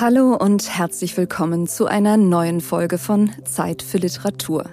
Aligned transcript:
Hallo 0.00 0.34
und 0.34 0.68
herzlich 0.76 1.16
willkommen 1.16 1.66
zu 1.66 1.86
einer 1.86 2.16
neuen 2.16 2.60
Folge 2.60 2.98
von 2.98 3.30
Zeit 3.44 3.82
für 3.82 3.98
Literatur. 3.98 4.64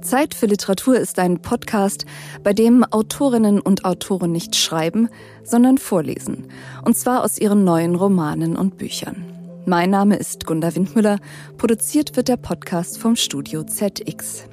Zeit 0.00 0.34
für 0.34 0.46
Literatur 0.46 0.96
ist 0.98 1.18
ein 1.18 1.40
Podcast, 1.42 2.06
bei 2.42 2.52
dem 2.52 2.82
Autorinnen 2.82 3.60
und 3.60 3.84
Autoren 3.84 4.32
nicht 4.32 4.56
schreiben, 4.56 5.08
sondern 5.44 5.78
vorlesen. 5.78 6.48
Und 6.84 6.96
zwar 6.96 7.22
aus 7.22 7.38
ihren 7.38 7.64
neuen 7.64 7.94
Romanen 7.94 8.56
und 8.56 8.78
Büchern. 8.78 9.24
Mein 9.66 9.90
Name 9.90 10.16
ist 10.16 10.46
Gunda 10.46 10.74
Windmüller. 10.74 11.18
Produziert 11.58 12.16
wird 12.16 12.28
der 12.28 12.38
Podcast 12.38 12.98
vom 12.98 13.14
Studio 13.14 13.62
ZX. 13.62 14.46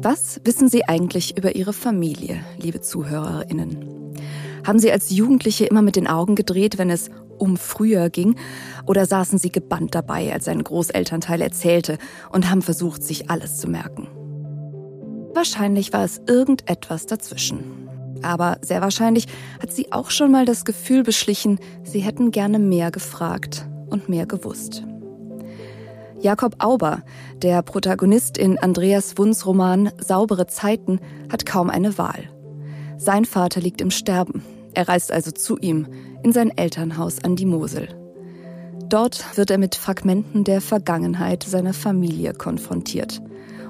Was 0.00 0.40
wissen 0.44 0.68
Sie 0.68 0.84
eigentlich 0.84 1.36
über 1.36 1.56
Ihre 1.56 1.72
Familie, 1.72 2.40
liebe 2.56 2.80
ZuhörerInnen? 2.80 4.14
Haben 4.64 4.78
Sie 4.78 4.92
als 4.92 5.10
Jugendliche 5.10 5.66
immer 5.66 5.82
mit 5.82 5.96
den 5.96 6.06
Augen 6.06 6.34
gedreht, 6.34 6.78
wenn 6.78 6.90
es 6.90 7.10
um 7.38 7.56
früher 7.56 8.10
ging? 8.10 8.36
Oder 8.86 9.06
saßen 9.06 9.38
Sie 9.38 9.50
gebannt 9.50 9.94
dabei, 9.94 10.32
als 10.32 10.48
ein 10.48 10.62
Großelternteil 10.62 11.40
erzählte 11.40 11.98
und 12.30 12.50
haben 12.50 12.62
versucht, 12.62 13.02
sich 13.02 13.30
alles 13.30 13.58
zu 13.58 13.68
merken? 13.68 14.08
Wahrscheinlich 15.34 15.92
war 15.92 16.04
es 16.04 16.20
irgendetwas 16.26 17.06
dazwischen. 17.06 17.88
Aber 18.22 18.58
sehr 18.62 18.80
wahrscheinlich 18.80 19.26
hat 19.62 19.72
sie 19.72 19.92
auch 19.92 20.10
schon 20.10 20.32
mal 20.32 20.44
das 20.44 20.64
Gefühl 20.64 21.02
beschlichen, 21.02 21.60
sie 21.84 22.00
hätten 22.00 22.30
gerne 22.30 22.58
mehr 22.58 22.90
gefragt 22.90 23.68
und 23.88 24.08
mehr 24.08 24.26
gewusst. 24.26 24.84
Jakob 26.20 26.56
Auber, 26.58 27.02
der 27.36 27.62
Protagonist 27.62 28.36
in 28.36 28.58
Andreas 28.58 29.16
Wunds 29.18 29.46
Roman 29.46 29.92
Saubere 29.98 30.48
Zeiten, 30.48 31.00
hat 31.30 31.46
kaum 31.46 31.70
eine 31.70 31.96
Wahl. 31.96 32.24
Sein 32.96 33.24
Vater 33.24 33.60
liegt 33.60 33.80
im 33.80 33.92
Sterben. 33.92 34.42
Er 34.78 34.86
reist 34.86 35.10
also 35.10 35.32
zu 35.32 35.58
ihm, 35.58 35.88
in 36.22 36.32
sein 36.32 36.56
Elternhaus 36.56 37.24
an 37.24 37.34
die 37.34 37.46
Mosel. 37.46 37.88
Dort 38.88 39.36
wird 39.36 39.50
er 39.50 39.58
mit 39.58 39.74
Fragmenten 39.74 40.44
der 40.44 40.60
Vergangenheit 40.60 41.42
seiner 41.42 41.74
Familie 41.74 42.32
konfrontiert 42.32 43.20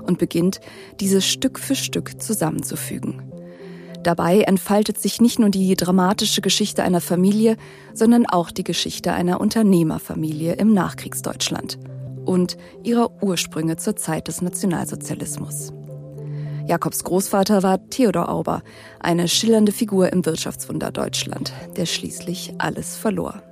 und 0.03 0.19
beginnt, 0.19 0.61
diese 1.01 1.23
Stück 1.23 1.59
für 1.59 1.77
Stück 1.77 2.21
zusammenzufügen. 2.21 3.23
Dabei 4.03 4.43
entfaltet 4.43 5.01
sich 5.01 5.19
nicht 5.19 5.39
nur 5.39 5.49
die 5.49 5.75
dramatische 5.77 6.43
Geschichte 6.43 6.83
einer 6.83 7.01
Familie, 7.01 7.57
sondern 7.95 8.27
auch 8.27 8.51
die 8.51 8.65
Geschichte 8.65 9.15
einer 9.15 9.41
Unternehmerfamilie 9.41 10.57
im 10.57 10.75
Nachkriegsdeutschland 10.75 11.79
und 12.27 12.59
ihrer 12.85 13.23
Ursprünge 13.23 13.79
zur 13.79 13.97
Zeit 13.97 14.29
des 14.29 14.43
Nationalsozialismus. 14.43 15.73
Jakobs 16.69 17.03
Großvater 17.03 17.63
war 17.63 17.89
Theodor 17.89 18.29
Auber, 18.29 18.63
eine 19.01 19.27
schillernde 19.27 19.73
Figur 19.73 20.13
im 20.13 20.27
Wirtschaftswunder 20.27 20.91
Deutschland, 20.91 21.55
der 21.79 21.87
schließlich 21.87 22.53
alles 22.59 22.95
verlor. 22.95 23.43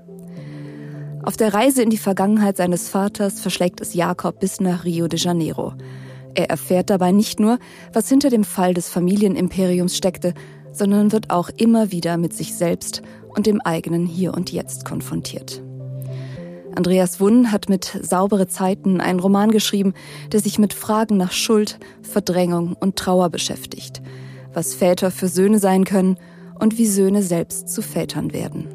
Auf 1.22 1.38
der 1.38 1.54
Reise 1.54 1.82
in 1.82 1.88
die 1.88 1.96
Vergangenheit 1.96 2.58
seines 2.58 2.90
Vaters 2.90 3.40
verschlägt 3.40 3.80
es 3.80 3.94
Jakob 3.94 4.38
bis 4.38 4.60
nach 4.60 4.84
Rio 4.84 5.08
de 5.08 5.18
Janeiro. 5.18 5.72
Er 6.34 6.50
erfährt 6.50 6.90
dabei 6.90 7.10
nicht 7.10 7.40
nur, 7.40 7.58
was 7.94 8.06
hinter 8.06 8.28
dem 8.28 8.44
Fall 8.44 8.74
des 8.74 8.90
Familienimperiums 8.90 9.96
steckte, 9.96 10.34
sondern 10.70 11.10
wird 11.10 11.30
auch 11.30 11.48
immer 11.56 11.90
wieder 11.90 12.18
mit 12.18 12.34
sich 12.34 12.54
selbst 12.54 13.00
und 13.34 13.46
dem 13.46 13.62
eigenen 13.62 14.04
Hier 14.04 14.34
und 14.34 14.52
Jetzt 14.52 14.84
konfrontiert. 14.84 15.62
Andreas 16.76 17.20
Wunn 17.20 17.52
hat 17.52 17.70
mit 17.70 17.98
Saubere 18.02 18.48
Zeiten 18.48 19.00
einen 19.00 19.18
Roman 19.18 19.50
geschrieben, 19.50 19.94
der 20.30 20.40
sich 20.40 20.58
mit 20.58 20.74
Fragen 20.74 21.16
nach 21.16 21.32
Schuld, 21.32 21.78
Verdrängung 22.02 22.76
und 22.78 22.96
Trauer 22.96 23.30
beschäftigt, 23.30 24.02
was 24.52 24.74
Väter 24.74 25.10
für 25.10 25.28
Söhne 25.28 25.58
sein 25.58 25.84
können 25.84 26.18
und 26.60 26.76
wie 26.76 26.86
Söhne 26.86 27.22
selbst 27.22 27.70
zu 27.70 27.80
Vätern 27.80 28.34
werden. 28.34 28.68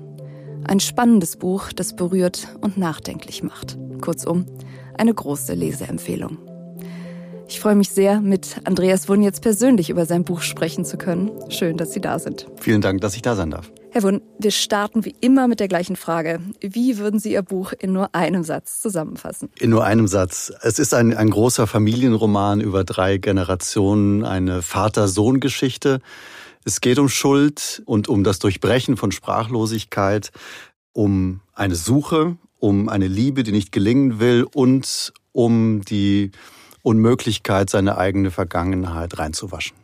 Ein 0.63 0.79
spannendes 0.79 1.38
Buch, 1.38 1.72
das 1.72 1.95
berührt 1.95 2.47
und 2.61 2.75
nachdenklich 2.75 3.44
macht. 3.44 3.77
Kurzum, 4.02 4.47
eine 4.97 5.13
große 5.13 5.53
Leseempfehlung. 5.53 6.40
Ich 7.47 7.59
freue 7.59 7.75
mich 7.75 7.90
sehr, 7.90 8.19
mit 8.19 8.61
Andreas 8.63 9.09
Wunn 9.09 9.22
jetzt 9.22 9.44
persönlich 9.44 9.91
über 9.91 10.07
sein 10.07 10.23
Buch 10.23 10.41
sprechen 10.41 10.85
zu 10.85 10.97
können. 10.97 11.29
Schön, 11.50 11.78
dass 11.78 11.94
Sie 11.94 12.01
da 12.01 12.17
sind. 12.17 12.47
Vielen 12.56 12.81
Dank, 12.81 13.01
dass 13.01 13.16
ich 13.16 13.22
da 13.22 13.35
sein 13.35 13.51
darf. 13.51 13.72
Herr 13.94 14.03
Wunn, 14.03 14.22
wir 14.40 14.52
starten 14.52 15.03
wie 15.03 15.13
immer 15.19 15.50
mit 15.50 15.59
der 15.59 15.68
gleichen 15.68 15.97
Frage. 15.97 16.40
Wie 16.62 16.97
würden 16.97 17.19
Sie 17.19 17.34
Ihr 17.34 17.41
Buch 17.41 17.74
in 17.78 17.91
nur 17.91 18.16
einem 18.16 18.46
Satz 18.46 18.79
zusammenfassen? 18.79 19.50
In 19.59 19.69
nur 19.69 19.84
einem 19.84 20.07
Satz. 20.07 20.53
Es 20.62 20.79
ist 20.79 20.94
ein, 20.94 21.13
ein 21.13 21.29
großer 21.29 21.68
Familienroman 21.68 22.62
über 22.62 22.85
drei 22.85 23.18
Generationen, 23.18 24.24
eine 24.24 24.62
Vater-Sohn-Geschichte. 24.62 26.00
Es 26.63 26.79
geht 26.79 27.00
um 27.00 27.09
Schuld 27.09 27.84
und 27.85 28.07
um 28.07 28.24
das 28.24 28.40
Durchbrechen 28.40 28.96
von 28.96 29.12
Sprachlosigkeit, 29.12 30.31
um 30.94 31.41
eine 31.53 31.75
Suche, 31.75 32.38
um 32.59 32.88
eine 32.88 33.08
Liebe, 33.08 33.44
die 33.44 33.52
nicht 33.52 33.73
gelingen 33.73 34.22
will 34.22 34.47
und 34.53 35.12
um 35.34 35.81
die 35.81 36.31
Unmöglichkeit, 36.81 37.69
seine 37.69 37.97
eigene 37.97 38.31
Vergangenheit 38.31 39.19
reinzuwaschen. 39.19 39.81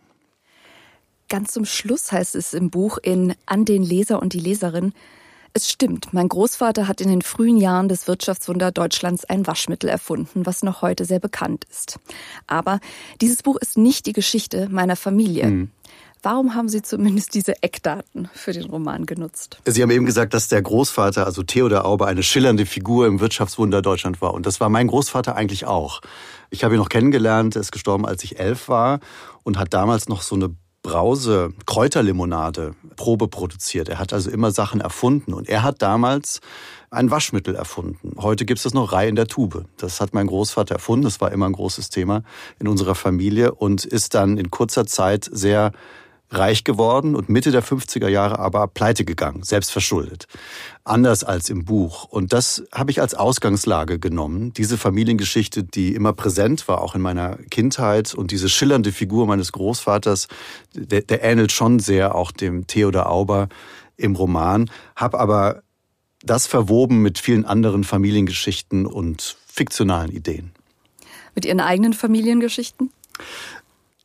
Ganz 1.30 1.52
zum 1.52 1.66
Schluss 1.66 2.12
heißt 2.12 2.36
es 2.36 2.54
im 2.54 2.70
Buch 2.70 2.98
in 3.02 3.36
An 3.46 3.66
den 3.66 3.84
Leser 3.84 4.22
und 4.22 4.34
die 4.34 4.40
Leserin, 4.40 4.94
es 5.54 5.70
stimmt, 5.70 6.14
mein 6.14 6.30
Großvater 6.30 6.88
hat 6.88 7.02
in 7.02 7.10
den 7.10 7.22
frühen 7.22 7.58
Jahren 7.58 7.90
des 7.90 8.08
Wirtschaftswunder 8.08 8.72
Deutschlands 8.72 9.26
ein 9.26 9.48
Waschmittel 9.48 9.90
erfunden, 9.90 10.46
was 10.46 10.62
noch 10.62 10.82
heute 10.82 11.04
sehr 11.04 11.20
bekannt 11.20 11.66
ist. 11.70 12.00
Aber 12.46 12.80
dieses 13.22 13.42
Buch 13.42 13.58
ist 13.58 13.78
nicht 13.78 14.06
die 14.06 14.14
Geschichte 14.14 14.70
meiner 14.70 14.96
Familie. 14.96 15.48
Mhm. 15.48 15.72
Warum 16.22 16.56
haben 16.56 16.70
Sie 16.70 16.82
zumindest 16.82 17.34
diese 17.34 17.62
Eckdaten 17.64 18.30
für 18.34 18.52
den 18.52 18.66
Roman 18.66 19.06
genutzt? 19.06 19.60
Sie 19.66 19.82
haben 19.82 19.92
eben 19.92 20.06
gesagt, 20.06 20.34
dass 20.34 20.48
der 20.48 20.62
Großvater, 20.62 21.26
also 21.26 21.44
Theodor 21.44 21.86
Auber, 21.86 22.08
eine 22.08 22.24
schillernde 22.24 22.66
Figur 22.66 23.08
im 23.08 23.20
Wirtschaftswunder 23.20 23.82
Deutschland 23.82 24.22
war. 24.22 24.34
Und 24.34 24.46
das 24.46 24.60
war 24.60 24.70
mein 24.70 24.88
Großvater 24.88 25.36
eigentlich 25.36 25.66
auch. 25.66 26.02
Ich 26.50 26.64
habe 26.64 26.76
ihn 26.76 26.80
noch 26.80 26.90
kennengelernt, 26.90 27.56
er 27.56 27.62
ist 27.62 27.72
gestorben, 27.72 28.06
als 28.06 28.24
ich 28.24 28.40
elf 28.40 28.68
war 28.68 29.00
und 29.44 29.58
hat 29.58 29.74
damals 29.74 30.10
noch 30.10 30.22
so 30.22 30.36
eine 30.36 30.56
Brause 30.88 31.52
Kräuterlimonade 31.66 32.74
Probe 32.96 33.28
produziert. 33.28 33.90
Er 33.90 34.00
hat 34.00 34.14
also 34.14 34.30
immer 34.30 34.52
Sachen 34.52 34.80
erfunden 34.80 35.34
und 35.34 35.50
er 35.50 35.62
hat 35.62 35.82
damals 35.82 36.40
ein 36.92 37.12
Waschmittel 37.12 37.56
erfunden. 37.56 38.14
Heute 38.18 38.46
gibt 38.46 38.60
es 38.60 38.64
das 38.64 38.74
noch 38.74 38.94
Rei 38.94 39.10
in 39.10 39.18
der 39.18 39.28
Tube. 39.28 39.66
Das 39.76 40.00
hat 40.00 40.14
mein 40.14 40.28
Großvater 40.28 40.76
erfunden. 40.76 41.04
Das 41.04 41.20
war 41.20 41.34
immer 41.34 41.46
ein 41.46 41.52
großes 41.52 41.90
Thema 41.90 42.24
in 42.58 42.70
unserer 42.70 42.96
Familie 42.96 43.54
und 43.54 43.84
ist 43.84 44.14
dann 44.14 44.38
in 44.38 44.50
kurzer 44.50 44.86
Zeit 44.86 45.28
sehr 45.30 45.74
reich 46.30 46.64
geworden 46.64 47.16
und 47.16 47.30
Mitte 47.30 47.52
der 47.52 47.64
50er 47.64 48.08
Jahre 48.08 48.40
aber 48.40 48.68
pleite 48.68 49.06
gegangen, 49.06 49.44
selbst 49.44 49.72
verschuldet. 49.72 50.28
Anders 50.84 51.24
als 51.24 51.50
im 51.50 51.64
Buch. 51.64 52.04
Und 52.06 52.34
das 52.34 52.64
habe 52.74 52.92
ich 52.92 53.00
als 53.00 53.14
Ausgangslage 53.14 54.00
genommen. 54.00 54.52
Diese 54.54 54.78
Familiengeschichte, 54.78 55.64
die 55.64 55.96
immer 55.96 56.14
präsent 56.14 56.68
war, 56.68 56.82
auch 56.82 56.96
in 56.96 57.02
meiner 57.02 57.38
Kindheit 57.50 58.14
und 58.14 58.32
diese 58.32 58.50
schillernde 58.50 58.92
Figur 58.92 59.26
meines 59.26 59.52
Großvaters, 59.52 60.28
der, 60.74 61.02
der 61.02 61.24
ähnelt 61.24 61.52
schon 61.52 61.80
sehr 61.80 62.16
auch 62.16 62.32
dem 62.32 62.68
Theodor 62.68 63.10
Auber 63.10 63.48
im 63.96 64.16
Roman, 64.16 64.70
habe 64.96 65.20
aber 65.20 65.64
das 66.24 66.46
verwoben 66.46 67.02
mit 67.02 67.20
vielen 67.20 67.46
anderen 67.46 67.84
Familiengeschichten 67.84 68.86
und 68.86 69.38
fiktionalen 69.48 70.12
Ideen. 70.12 70.52
Mit 71.36 71.46
Ihren 71.46 71.60
eigenen 71.60 71.94
Familiengeschichten? 71.94 72.92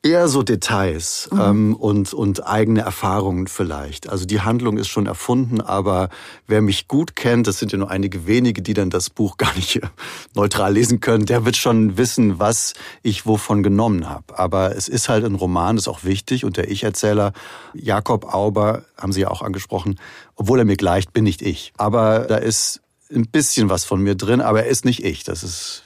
Eher 0.04 0.26
so 0.26 0.42
Details 0.42 1.28
mhm. 1.30 1.40
ähm, 1.40 1.76
und, 1.76 2.12
und 2.12 2.44
eigene 2.44 2.80
Erfahrungen 2.80 3.46
vielleicht. 3.46 4.08
Also 4.08 4.24
die 4.24 4.40
Handlung 4.40 4.76
ist 4.76 4.88
schon 4.88 5.06
erfunden, 5.06 5.60
aber 5.60 6.08
wer 6.48 6.60
mich 6.60 6.88
gut 6.88 7.14
kennt, 7.14 7.46
das 7.46 7.60
sind 7.60 7.70
ja 7.70 7.78
nur 7.78 7.88
einige 7.88 8.26
wenige, 8.26 8.62
die 8.62 8.74
dann 8.74 8.90
das 8.90 9.10
Buch 9.10 9.36
gar 9.38 9.54
nicht 9.54 9.80
neutral 10.34 10.72
lesen 10.72 10.98
können, 10.98 11.26
der 11.26 11.44
wird 11.44 11.56
schon 11.56 11.98
wissen, 11.98 12.40
was 12.40 12.74
ich 13.04 13.26
wovon 13.26 13.62
genommen 13.62 14.08
habe. 14.08 14.36
Aber 14.36 14.74
es 14.74 14.88
ist 14.88 15.08
halt 15.08 15.24
ein 15.24 15.36
Roman, 15.36 15.76
das 15.76 15.84
ist 15.84 15.88
auch 15.88 16.02
wichtig. 16.02 16.44
Und 16.44 16.56
der 16.56 16.68
Ich-Erzähler 16.68 17.32
Jakob 17.72 18.34
Auber, 18.34 18.84
haben 18.96 19.12
Sie 19.12 19.20
ja 19.20 19.28
auch 19.28 19.42
angesprochen, 19.42 20.00
obwohl 20.34 20.58
er 20.58 20.64
mir 20.64 20.76
gleicht, 20.76 21.12
bin 21.12 21.22
nicht 21.22 21.42
ich. 21.42 21.72
Aber 21.76 22.20
da 22.20 22.36
ist 22.38 22.80
ein 23.14 23.28
bisschen 23.28 23.70
was 23.70 23.84
von 23.84 24.02
mir 24.02 24.16
drin, 24.16 24.40
aber 24.40 24.64
er 24.64 24.68
ist 24.68 24.84
nicht 24.84 25.04
ich. 25.04 25.22
Das 25.22 25.44
ist 25.44 25.84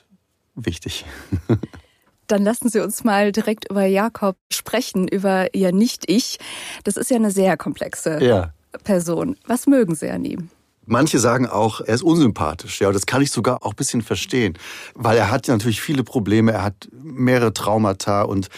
wichtig. 0.55 1.05
Dann 2.27 2.43
lassen 2.43 2.69
Sie 2.69 2.81
uns 2.81 3.05
mal 3.05 3.33
direkt 3.33 3.71
über 3.71 3.85
Jakob 3.85 4.37
sprechen, 4.53 5.09
über 5.09 5.55
Ihr 5.55 5.73
Nicht-Ich. 5.73 6.39
Das 6.85 6.97
ist 6.97 7.11
ja 7.11 7.17
eine 7.17 7.31
sehr 7.31 7.57
komplexe 7.57 8.23
ja. 8.23 8.53
Person. 8.85 9.37
Was 9.47 9.67
mögen 9.67 9.95
Sie 9.95 10.11
an 10.11 10.25
ihm? 10.25 10.51
Manche 10.89 11.19
sagen 11.19 11.49
auch, 11.49 11.81
er 11.81 11.95
ist 11.95 12.03
unsympathisch. 12.03 12.81
Ja, 12.81 12.93
das 12.93 13.07
kann 13.07 13.21
ich 13.21 13.33
sogar 13.33 13.65
auch 13.65 13.73
ein 13.73 13.77
bisschen 13.77 14.03
verstehen, 14.03 14.57
weil 14.95 15.17
er 15.19 15.33
hat 15.33 15.49
ja 15.49 15.55
natürlich 15.55 15.81
viele 15.81 16.05
Probleme. 16.05 16.53
Er 16.53 16.63
hat 16.63 16.89
mehrere 16.93 17.53
Traumata 17.53 18.23
und 18.23 18.49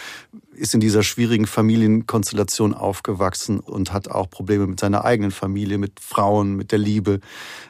ist 0.58 0.74
in 0.74 0.80
dieser 0.80 1.02
schwierigen 1.02 1.46
Familienkonstellation 1.46 2.74
aufgewachsen 2.74 3.60
und 3.60 3.92
hat 3.92 4.08
auch 4.08 4.28
Probleme 4.28 4.66
mit 4.66 4.80
seiner 4.80 5.04
eigenen 5.04 5.30
Familie, 5.30 5.78
mit 5.78 6.00
Frauen, 6.00 6.54
mit 6.54 6.72
der 6.72 6.78
Liebe. 6.78 7.20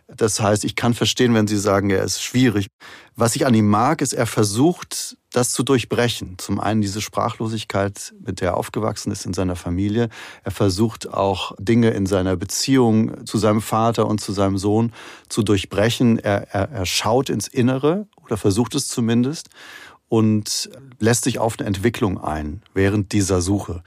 Das 0.09 0.41
heißt, 0.41 0.65
ich 0.65 0.75
kann 0.75 0.95
verstehen, 0.95 1.35
wenn 1.35 1.47
Sie 1.47 1.59
sagen, 1.59 1.91
er 1.91 2.03
ist 2.03 2.23
schwierig. 2.23 2.69
Was 3.15 3.37
ich 3.37 3.47
an 3.47 3.55
ihm 3.55 3.69
mag, 3.69 4.01
ist, 4.01 4.13
er 4.13 4.27
versucht, 4.27 5.17
das 5.33 5.53
zu 5.53 5.63
durchbrechen. 5.63 6.37
Zum 6.39 6.59
einen 6.59 6.81
diese 6.81 7.01
Sprachlosigkeit, 7.01 8.15
mit 8.25 8.41
der 8.41 8.51
er 8.51 8.57
aufgewachsen 8.57 9.13
ist 9.13 9.27
in 9.27 9.35
seiner 9.35 9.57
Familie. 9.57 10.09
Er 10.45 10.51
versucht 10.51 11.13
auch 11.13 11.53
Dinge 11.59 11.91
in 11.91 12.07
seiner 12.07 12.37
Beziehung 12.37 13.27
zu 13.27 13.37
seinem 13.37 13.61
Vater 13.61 14.07
und 14.07 14.21
zu 14.21 14.33
seinem 14.33 14.57
Sohn 14.57 14.93
zu 15.29 15.43
durchbrechen. 15.43 16.19
Er, 16.19 16.49
er, 16.55 16.71
er 16.71 16.87
schaut 16.87 17.29
ins 17.29 17.49
Innere 17.49 18.07
oder 18.25 18.37
versucht 18.37 18.75
es 18.75 18.89
zumindest 18.89 19.51
und 20.09 20.71
lässt 20.99 21.25
sich 21.25 21.39
auf 21.39 21.59
eine 21.59 21.67
Entwicklung 21.67 22.23
ein 22.23 22.63
während 22.75 23.13
dieser 23.13 23.41
Suche. 23.41 23.83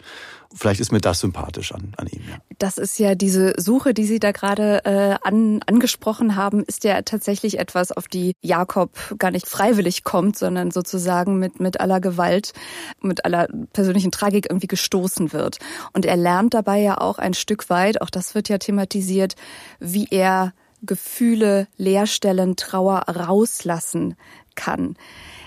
Vielleicht 0.53 0.81
ist 0.81 0.91
mir 0.91 0.99
das 0.99 1.21
sympathisch 1.21 1.73
an, 1.73 1.93
an 1.95 2.07
ihm. 2.07 2.23
Ja. 2.29 2.37
Das 2.59 2.77
ist 2.77 2.99
ja 2.99 3.15
diese 3.15 3.53
Suche, 3.57 3.93
die 3.93 4.03
Sie 4.03 4.19
da 4.19 4.33
gerade 4.33 4.83
äh, 4.83 5.15
an, 5.25 5.61
angesprochen 5.65 6.35
haben, 6.35 6.63
ist 6.65 6.83
ja 6.83 7.01
tatsächlich 7.03 7.57
etwas, 7.57 7.93
auf 7.93 8.09
die 8.09 8.33
Jakob 8.41 8.91
gar 9.17 9.31
nicht 9.31 9.47
freiwillig 9.47 10.03
kommt, 10.03 10.37
sondern 10.37 10.71
sozusagen 10.71 11.39
mit, 11.39 11.61
mit 11.61 11.79
aller 11.79 12.01
Gewalt, 12.01 12.51
mit 12.99 13.23
aller 13.23 13.47
persönlichen 13.71 14.11
Tragik 14.11 14.47
irgendwie 14.49 14.67
gestoßen 14.67 15.31
wird. 15.31 15.59
Und 15.93 16.05
er 16.05 16.17
lernt 16.17 16.53
dabei 16.53 16.81
ja 16.81 16.99
auch 16.99 17.17
ein 17.17 17.33
Stück 17.33 17.69
weit, 17.69 18.01
auch 18.01 18.09
das 18.09 18.35
wird 18.35 18.49
ja 18.49 18.57
thematisiert, 18.57 19.35
wie 19.79 20.07
er 20.11 20.53
Gefühle, 20.81 21.67
Leerstellen, 21.77 22.57
Trauer 22.57 23.03
rauslassen 23.07 24.15
kann. 24.55 24.97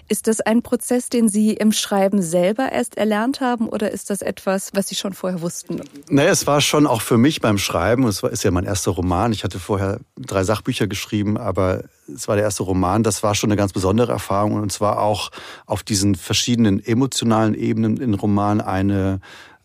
Ist 0.09 0.27
das 0.27 0.41
ein 0.41 0.63
Prozess, 0.63 1.09
den 1.09 1.29
Sie 1.29 1.55
im 1.55 1.73
Schreiben 1.73 2.21
selber 2.21 2.71
erst 2.71 2.97
erlernt 2.97 3.41
haben 3.41 3.69
oder 3.69 3.91
ist 3.91 4.11
das 4.11 4.21
etwas, 4.21 4.71
was 4.75 4.89
Sie 4.89 4.95
schon 4.95 5.15
vorher 5.15 5.41
wussten? 5.41 5.81
Naja, 6.09 6.31
es 6.31 6.47
war 6.47 6.61
schon 6.61 6.87
auch 6.87 7.01
für 7.01 7.17
mich 7.17 7.41
beim 7.41 7.59
Schreiben, 7.59 8.07
es 8.07 8.23
ist 8.23 8.45
ja 8.45 8.51
mein 8.51 8.65
erster 8.65 8.91
Roman, 8.91 9.33
ich 9.33 9.45
hatte 9.45 9.59
vorher 9.59 10.01
drei 10.17 10.45
Sachbücher 10.45 10.87
geschrieben, 10.87 11.39
aber 11.39 11.85
es 12.13 12.29
war 12.29 12.37
der 12.37 12.45
erste 12.45 12.65
Roman, 12.65 13.03
das 13.03 13.23
war 13.23 13.35
schon 13.35 13.49
eine 13.49 13.57
ganz 13.57 13.73
besondere 13.73 14.13
Erfahrung 14.13 14.55
und 14.55 14.71
zwar 14.71 15.01
auch 15.01 15.31
auf 15.67 15.83
diesen 15.83 16.15
verschiedenen 16.15 16.85
emotionalen 16.85 17.55
Ebenen 17.55 17.97
in 17.97 18.15
Roman 18.15 18.61
eine 18.61 19.21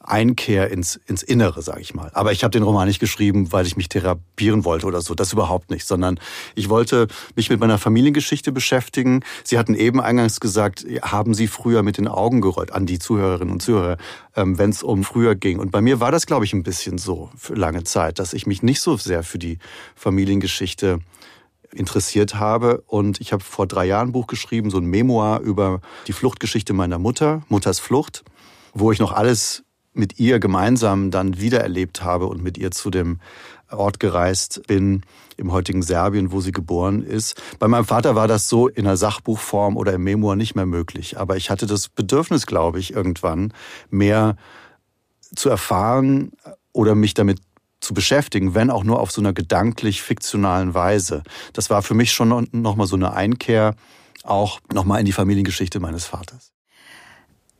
Einkehr 0.09 0.71
ins, 0.71 0.99
ins 1.05 1.23
Innere, 1.23 1.61
sage 1.61 1.81
ich 1.81 1.93
mal. 1.93 2.09
Aber 2.13 2.31
ich 2.31 2.43
habe 2.43 2.51
den 2.51 2.63
Roman 2.63 2.87
nicht 2.87 2.99
geschrieben, 2.99 3.51
weil 3.51 3.65
ich 3.65 3.77
mich 3.77 3.89
therapieren 3.89 4.65
wollte 4.65 4.87
oder 4.87 5.01
so. 5.01 5.13
Das 5.13 5.33
überhaupt 5.33 5.69
nicht, 5.69 5.85
sondern 5.85 6.19
ich 6.55 6.69
wollte 6.69 7.07
mich 7.35 7.49
mit 7.49 7.59
meiner 7.59 7.77
Familiengeschichte 7.77 8.51
beschäftigen. 8.51 9.23
Sie 9.43 9.57
hatten 9.57 9.75
eben 9.75 10.01
eingangs 10.01 10.39
gesagt, 10.39 10.85
haben 11.01 11.33
Sie 11.33 11.47
früher 11.47 11.83
mit 11.83 11.97
den 11.97 12.07
Augen 12.07 12.41
gerollt 12.41 12.71
an 12.71 12.85
die 12.85 12.99
Zuhörerinnen 12.99 13.53
und 13.53 13.61
Zuhörer, 13.61 13.97
ähm, 14.35 14.57
wenn 14.57 14.71
es 14.71 14.83
um 14.83 15.03
früher 15.03 15.35
ging. 15.35 15.59
Und 15.59 15.71
bei 15.71 15.81
mir 15.81 15.99
war 15.99 16.11
das, 16.11 16.25
glaube 16.25 16.45
ich, 16.45 16.53
ein 16.53 16.63
bisschen 16.63 16.97
so 16.97 17.29
für 17.37 17.55
lange 17.55 17.83
Zeit, 17.83 18.19
dass 18.19 18.33
ich 18.33 18.47
mich 18.47 18.63
nicht 18.63 18.81
so 18.81 18.97
sehr 18.97 19.23
für 19.23 19.39
die 19.39 19.59
Familiengeschichte 19.95 20.99
interessiert 21.73 22.35
habe. 22.35 22.83
Und 22.87 23.21
ich 23.21 23.31
habe 23.33 23.43
vor 23.43 23.67
drei 23.67 23.85
Jahren 23.85 24.09
ein 24.09 24.11
Buch 24.11 24.27
geschrieben, 24.27 24.69
so 24.69 24.77
ein 24.77 24.85
Memoir 24.85 25.39
über 25.41 25.81
die 26.07 26.13
Fluchtgeschichte 26.13 26.73
meiner 26.73 26.99
Mutter, 26.99 27.43
Mutters 27.47 27.79
Flucht, 27.79 28.23
wo 28.73 28.91
ich 28.91 28.99
noch 28.99 29.11
alles 29.11 29.63
mit 29.93 30.19
ihr 30.19 30.39
gemeinsam 30.39 31.11
dann 31.11 31.39
wiedererlebt 31.39 32.03
habe 32.03 32.27
und 32.27 32.43
mit 32.43 32.57
ihr 32.57 32.71
zu 32.71 32.89
dem 32.89 33.19
Ort 33.71 33.99
gereist 33.99 34.61
bin, 34.67 35.03
im 35.37 35.51
heutigen 35.51 35.81
Serbien, 35.81 36.31
wo 36.31 36.41
sie 36.41 36.51
geboren 36.51 37.01
ist. 37.01 37.41
Bei 37.59 37.67
meinem 37.67 37.85
Vater 37.85 38.15
war 38.15 38.27
das 38.27 38.49
so 38.49 38.67
in 38.67 38.85
einer 38.85 38.97
Sachbuchform 38.97 39.77
oder 39.77 39.93
im 39.93 40.03
Memoir 40.03 40.35
nicht 40.35 40.55
mehr 40.55 40.65
möglich. 40.65 41.17
Aber 41.17 41.37
ich 41.37 41.49
hatte 41.49 41.65
das 41.65 41.87
Bedürfnis, 41.89 42.45
glaube 42.45 42.79
ich, 42.79 42.93
irgendwann 42.93 43.53
mehr 43.89 44.35
zu 45.35 45.49
erfahren 45.49 46.31
oder 46.73 46.95
mich 46.95 47.13
damit 47.13 47.39
zu 47.79 47.93
beschäftigen, 47.93 48.55
wenn 48.55 48.69
auch 48.69 48.83
nur 48.83 48.99
auf 48.99 49.11
so 49.11 49.21
einer 49.21 49.33
gedanklich 49.33 50.01
fiktionalen 50.01 50.73
Weise. 50.73 51.23
Das 51.53 51.69
war 51.69 51.81
für 51.81 51.93
mich 51.93 52.11
schon 52.11 52.47
nochmal 52.51 52.87
so 52.87 52.95
eine 52.95 53.13
Einkehr, 53.13 53.75
auch 54.23 54.59
nochmal 54.73 54.99
in 54.99 55.05
die 55.05 55.13
Familiengeschichte 55.13 55.79
meines 55.79 56.05
Vaters. 56.05 56.51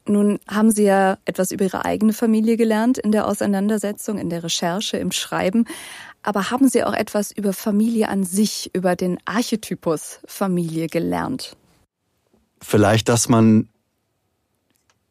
Nun 0.10 0.40
haben 0.48 0.72
Sie 0.72 0.86
ja 0.86 1.20
etwas 1.26 1.52
über 1.52 1.66
Ihre 1.66 1.86
eigene 1.86 2.14
Familie 2.14 2.58
gelernt 2.58 2.98
in 2.98 3.12
der 3.12 3.28
Auseinandersetzung, 3.28 4.18
in 4.18 4.32
der 4.32 4.44
Recherche, 4.44 4.98
im 4.98 5.12
Schreiben. 5.12 5.66
Aber 6.24 6.50
haben 6.50 6.68
Sie 6.68 6.84
auch 6.84 6.94
etwas 6.94 7.32
über 7.32 7.54
Familie 7.54 8.10
an 8.10 8.24
sich, 8.24 8.72
über 8.74 8.96
den 8.96 9.20
Archetypus 9.26 10.20
Familie 10.26 10.88
gelernt? 10.88 11.56
Vielleicht, 12.60 13.08
dass 13.08 13.30
man 13.30 13.70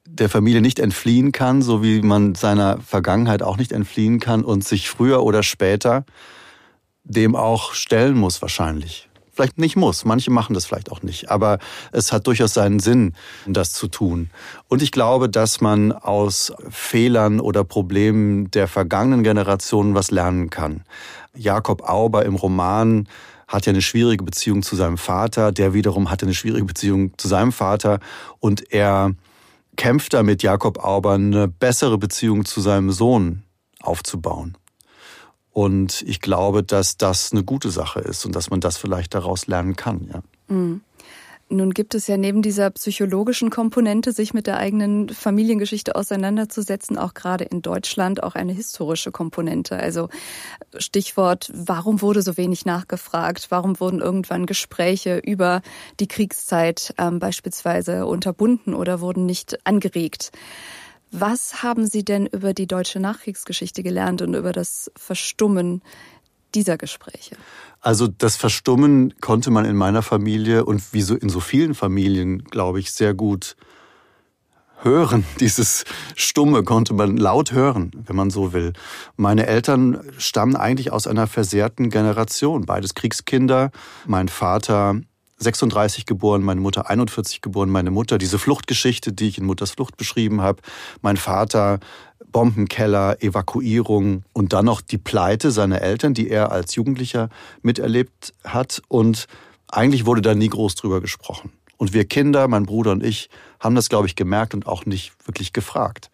der 0.05 0.29
Familie 0.29 0.63
nicht 0.63 0.81
entfliehen 0.81 1.31
kann, 1.31 1.63
so 1.63 1.81
wie 1.81 2.03
man 2.03 2.35
seiner 2.35 2.81
Vergangenheit 2.81 3.43
auch 3.43 3.57
nicht 3.57 3.71
entfliehen 3.71 4.19
kann 4.19 4.45
und 4.45 4.65
sich 4.65 4.89
früher 4.91 5.23
oder 5.23 5.45
später 5.45 6.05
dem 7.05 7.37
auch 7.37 7.73
stellen 7.73 8.17
muss 8.17 8.43
wahrscheinlich 8.43 9.08
vielleicht 9.39 9.59
nicht 9.59 9.77
muss. 9.77 10.05
Manche 10.05 10.33
machen 10.33 10.55
das 10.55 10.67
vielleicht 10.67 10.91
auch 10.91 11.03
nicht. 11.03 11.31
Aber 11.31 11.61
es 11.93 12.13
hat 12.13 12.27
durchaus 12.27 12.55
seinen 12.55 12.81
Sinn, 12.81 13.15
das 13.47 13.73
zu 13.73 13.87
tun. 13.87 14.31
Und 14.67 14.83
ich 14.83 14.91
glaube, 14.91 15.29
dass 15.29 15.61
man 15.61 15.93
aus 15.93 16.53
Fehlern 16.71 17.39
oder 17.39 17.63
Problemen 17.63 18.51
der 18.51 18.67
vergangenen 18.67 19.23
Generationen 19.23 19.95
was 19.95 20.11
lernen 20.11 20.51
kann. 20.51 20.83
Jakob 21.37 21.89
Auber 21.89 22.25
im 22.25 22.35
Roman 22.35 23.09
hat 23.47 23.67
ja 23.67 23.71
eine 23.71 23.81
schwierige 23.81 24.25
Beziehung 24.25 24.63
zu 24.65 24.75
seinem 24.75 24.99
Vater, 24.99 25.53
der 25.53 25.73
wiederum 25.73 26.11
hatte 26.11 26.27
eine 26.27 26.35
schwierige 26.35 26.67
Beziehung 26.67 27.17
zu 27.17 27.29
seinem 27.29 27.53
Vater 27.53 28.01
und 28.41 28.73
er 28.73 29.13
kämpft 29.77 30.15
damit, 30.15 30.43
Jakob 30.43 30.85
Auber 30.85 31.13
eine 31.13 31.47
bessere 31.47 31.97
Beziehung 31.97 32.45
zu 32.45 32.61
seinem 32.61 32.91
Sohn 32.91 33.45
aufzubauen. 33.81 34.57
Und 35.53 36.03
ich 36.03 36.21
glaube, 36.21 36.63
dass 36.63 36.97
das 36.97 37.33
eine 37.33 37.43
gute 37.43 37.71
Sache 37.71 38.01
ist 38.01 38.25
und 38.25 38.35
dass 38.35 38.51
man 38.51 38.61
das 38.61 38.77
vielleicht 38.77 39.15
daraus 39.15 39.47
lernen 39.47 39.77
kann. 39.77 40.09
Ja. 40.13 40.23
Mhm. 40.55 40.83
Nun 41.51 41.73
gibt 41.73 41.95
es 41.95 42.07
ja 42.07 42.19
neben 42.19 42.43
dieser 42.43 42.69
psychologischen 42.71 43.49
Komponente, 43.49 44.13
sich 44.13 44.35
mit 44.35 44.47
der 44.47 44.59
eigenen 44.59 45.09
Familiengeschichte 45.09 45.97
auseinanderzusetzen, 45.97 46.99
auch 46.99 47.15
gerade 47.15 47.45
in 47.45 47.63
Deutschland 47.63 48.23
auch 48.23 48.35
eine 48.35 48.53
historische 48.53 49.13
Komponente. 49.13 49.79
Also 49.79 50.11
Stichwort, 50.77 51.51
warum 51.55 52.03
wurde 52.03 52.21
so 52.21 52.37
wenig 52.37 52.67
nachgefragt? 52.67 53.47
Warum 53.49 53.81
wurden 53.81 54.01
irgendwann 54.01 54.45
Gespräche 54.45 55.17
über 55.17 55.63
die 56.01 56.09
Kriegszeit 56.09 56.93
ähm, 56.99 57.19
beispielsweise 57.19 58.05
unterbunden 58.05 58.75
oder 58.75 59.01
wurden 59.01 59.25
nicht 59.25 59.67
angeregt? 59.67 60.33
Was 61.11 61.63
haben 61.63 61.87
Sie 61.87 62.05
denn 62.05 62.27
über 62.27 62.55
die 62.55 62.67
deutsche 62.67 63.01
Nachkriegsgeschichte 63.01 63.83
gelernt 63.83 64.23
und 64.23 64.35
über 64.35 64.53
das 64.53 64.91
Verstummen 64.97 65.83
dieser 66.55 66.77
Gespräche? 66.77 67.37
Also 67.81 68.09
das 68.09 68.37
Verstummen 68.37 69.15
konnte 69.21 69.51
man 69.51 69.65
in 69.65 69.77
meiner 69.77 70.03
Familie 70.03 70.65
und 70.65 70.93
wie 70.93 71.03
so 71.03 71.15
in 71.15 71.29
so 71.29 71.41
vielen 71.41 71.75
Familien, 71.75 72.45
glaube 72.45 72.81
ich, 72.81 72.93
sehr 72.93 73.15
gut 73.15 73.57
hören. 74.83 75.25
Dieses 75.41 75.85
Stumme 76.15 76.63
konnte 76.63 76.95
man 76.95 77.17
laut 77.17 77.53
hören, 77.53 77.91
wenn 78.07 78.17
man 78.17 78.31
so 78.31 78.53
will. 78.53 78.73
Meine 79.17 79.47
Eltern 79.47 80.01
stammen 80.19 80.57
eigentlich 80.57 80.93
aus 80.93 81.07
einer 81.07 81.27
versehrten 81.27 81.91
Generation. 81.91 82.67
Beides 82.67 82.95
Kriegskinder. 82.95 83.71
Mein 84.07 84.29
Vater 84.29 85.01
36 85.39 86.07
geboren, 86.07 86.43
meine 86.43 86.61
Mutter 86.61 86.91
41 86.91 87.41
geboren, 87.41 87.71
meine 87.71 87.91
Mutter, 87.91 88.19
diese 88.19 88.39
Fluchtgeschichte, 88.39 89.13
die 89.13 89.29
ich 89.29 89.39
in 89.39 89.45
Mutters 89.45 89.71
Flucht 89.71 89.97
beschrieben 89.97 90.41
habe, 90.41 90.63
mein 91.01 91.17
Vater, 91.17 91.79
Bombenkeller, 92.33 93.23
Evakuierung 93.23 94.25
und 94.33 94.53
dann 94.53 94.65
noch 94.65 94.81
die 94.81 94.99
Pleite 94.99 95.51
seiner 95.51 95.81
Eltern, 95.81 96.15
die 96.15 96.29
er 96.29 96.53
als 96.53 96.75
Jugendlicher 96.75 97.29
miterlebt 97.63 98.35
hat. 98.45 98.83
Und 98.89 99.27
eigentlich 99.69 100.07
wurde 100.07 100.23
da 100.23 100.35
nie 100.35 100.49
groß 100.49 100.75
drüber 100.75 101.01
gesprochen. 101.01 101.53
Und 101.77 101.93
wir 101.93 102.05
Kinder, 102.05 102.49
mein 102.49 102.67
Bruder 102.67 102.91
und 102.91 103.05
ich, 103.05 103.31
haben 103.61 103.75
das, 103.75 103.89
glaube 103.89 104.09
ich, 104.09 104.17
gemerkt 104.17 104.55
und 104.55 104.67
auch 104.67 104.85
nicht 104.85 105.13
wirklich 105.27 105.53
gefragt. 105.53 106.11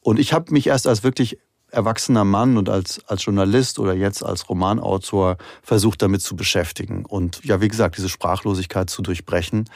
Und 0.00 0.18
ich 0.18 0.32
habe 0.32 0.52
mich 0.52 0.68
erst 0.68 0.86
als 0.86 1.02
wirklich 1.02 1.38
erwachsener 1.70 2.24
Mann 2.24 2.56
und 2.56 2.68
als, 2.68 3.00
als 3.06 3.24
Journalist 3.24 3.78
oder 3.78 3.94
jetzt 3.94 4.22
als 4.22 4.48
Romanautor 4.48 5.36
versucht 5.62 6.02
damit 6.02 6.22
zu 6.22 6.36
beschäftigen 6.36 7.04
und 7.04 7.44
ja, 7.44 7.60
wie 7.60 7.68
gesagt, 7.68 7.96
diese 7.96 8.08
Sprachlosigkeit 8.08 8.88
zu 8.88 9.02
durchbrechen. 9.02 9.68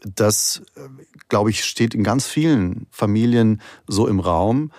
Das, 0.00 0.62
äh, 0.76 0.80
glaube 1.28 1.50
ich, 1.50 1.64
steht 1.64 1.94
in 1.94 2.04
ganz 2.04 2.26
vielen 2.26 2.86
Familien 2.90 3.60
so 3.86 4.06
im 4.06 4.20
Raum 4.20 4.70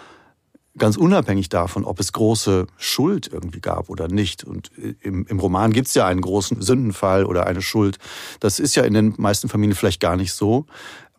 ganz 0.78 0.96
unabhängig 0.96 1.50
davon, 1.50 1.84
ob 1.84 2.00
es 2.00 2.14
große 2.14 2.68
Schuld 2.78 3.28
irgendwie 3.32 3.62
gab 3.62 3.90
oder 3.90 4.08
nicht. 4.08 4.44
Und 4.44 4.72
äh, 4.78 4.96
im, 5.02 5.26
im 5.28 5.40
Roman 5.40 5.74
gibt 5.74 5.88
es 5.88 5.94
ja 5.94 6.06
einen 6.06 6.22
großen 6.22 6.62
Sündenfall 6.62 7.26
oder 7.26 7.48
eine 7.48 7.62
Schuld. 7.62 7.98
Das 8.40 8.60
ist 8.60 8.76
ja 8.76 8.84
in 8.84 8.94
den 8.94 9.14
meisten 9.18 9.50
Familien 9.50 9.76
vielleicht 9.76 10.02
gar 10.02 10.16
nicht 10.16 10.34
so. 10.34 10.66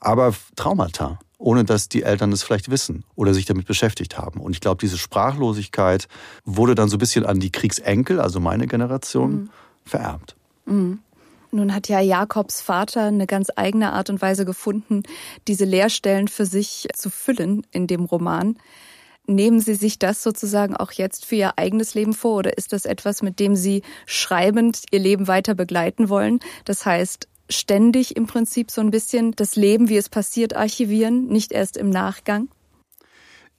Aber 0.01 0.33
Traumata 0.57 1.19
ohne 1.39 1.65
dass 1.65 1.89
die 1.89 2.03
Eltern 2.03 2.33
es 2.33 2.43
vielleicht 2.43 2.71
wissen 2.71 3.05
oder 3.15 3.33
sich 3.33 3.47
damit 3.47 3.67
beschäftigt 3.67 4.19
haben. 4.19 4.41
Und 4.41 4.53
ich 4.53 4.61
glaube, 4.61 4.79
diese 4.81 4.99
Sprachlosigkeit 4.99 6.09
wurde 6.45 6.75
dann 6.75 6.89
so 6.89 6.97
ein 6.97 6.99
bisschen 6.99 7.25
an 7.25 7.41
die 7.41 7.53
Kriegsenkel, 7.53 8.21
also 8.21 8.41
meine 8.41 8.67
Generation, 8.67 9.31
mhm. 9.31 9.51
vererbt. 9.85 10.37
Mhm. 10.67 10.99
Nun 11.51 11.75
hat 11.75 11.89
ja 11.89 12.01
Jakobs 12.01 12.61
Vater 12.61 13.05
eine 13.05 13.27
ganz 13.27 13.49
eigene 13.57 13.93
Art 13.93 14.11
und 14.11 14.21
Weise 14.21 14.45
gefunden, 14.45 15.05
diese 15.47 15.65
Leerstellen 15.65 16.29
für 16.29 16.45
sich 16.45 16.89
zu 16.95 17.09
füllen 17.09 17.67
in 17.71 17.87
dem 17.87 18.05
Roman. 18.05 18.59
Nehmen 19.27 19.61
Sie 19.61 19.75
sich 19.75 19.99
das 19.99 20.23
sozusagen 20.23 20.77
auch 20.77 20.93
jetzt 20.93 21.25
für 21.25 21.37
Ihr 21.37 21.53
eigenes 21.57 21.95
Leben 21.95 22.13
vor 22.13 22.39
oder 22.39 22.57
ist 22.57 22.73
das 22.73 22.85
etwas, 22.85 23.23
mit 23.23 23.39
dem 23.41 23.57
Sie 23.57 23.83
schreibend 24.07 24.85
Ihr 24.91 25.01
Leben 25.01 25.27
weiter 25.27 25.55
begleiten 25.55 26.09
wollen? 26.09 26.41
Das 26.65 26.85
heißt, 26.85 27.29
ständig 27.49 28.17
im 28.17 28.27
Prinzip 28.27 28.71
so 28.71 28.81
ein 28.81 28.91
bisschen 28.91 29.33
das 29.33 29.57
Leben, 29.57 29.89
wie 29.89 29.97
es 29.97 30.09
passiert, 30.09 30.55
archivieren, 30.55 31.27
nicht 31.27 31.53
erst 31.53 31.77
im 31.77 31.91
Nachgang? 31.91 32.49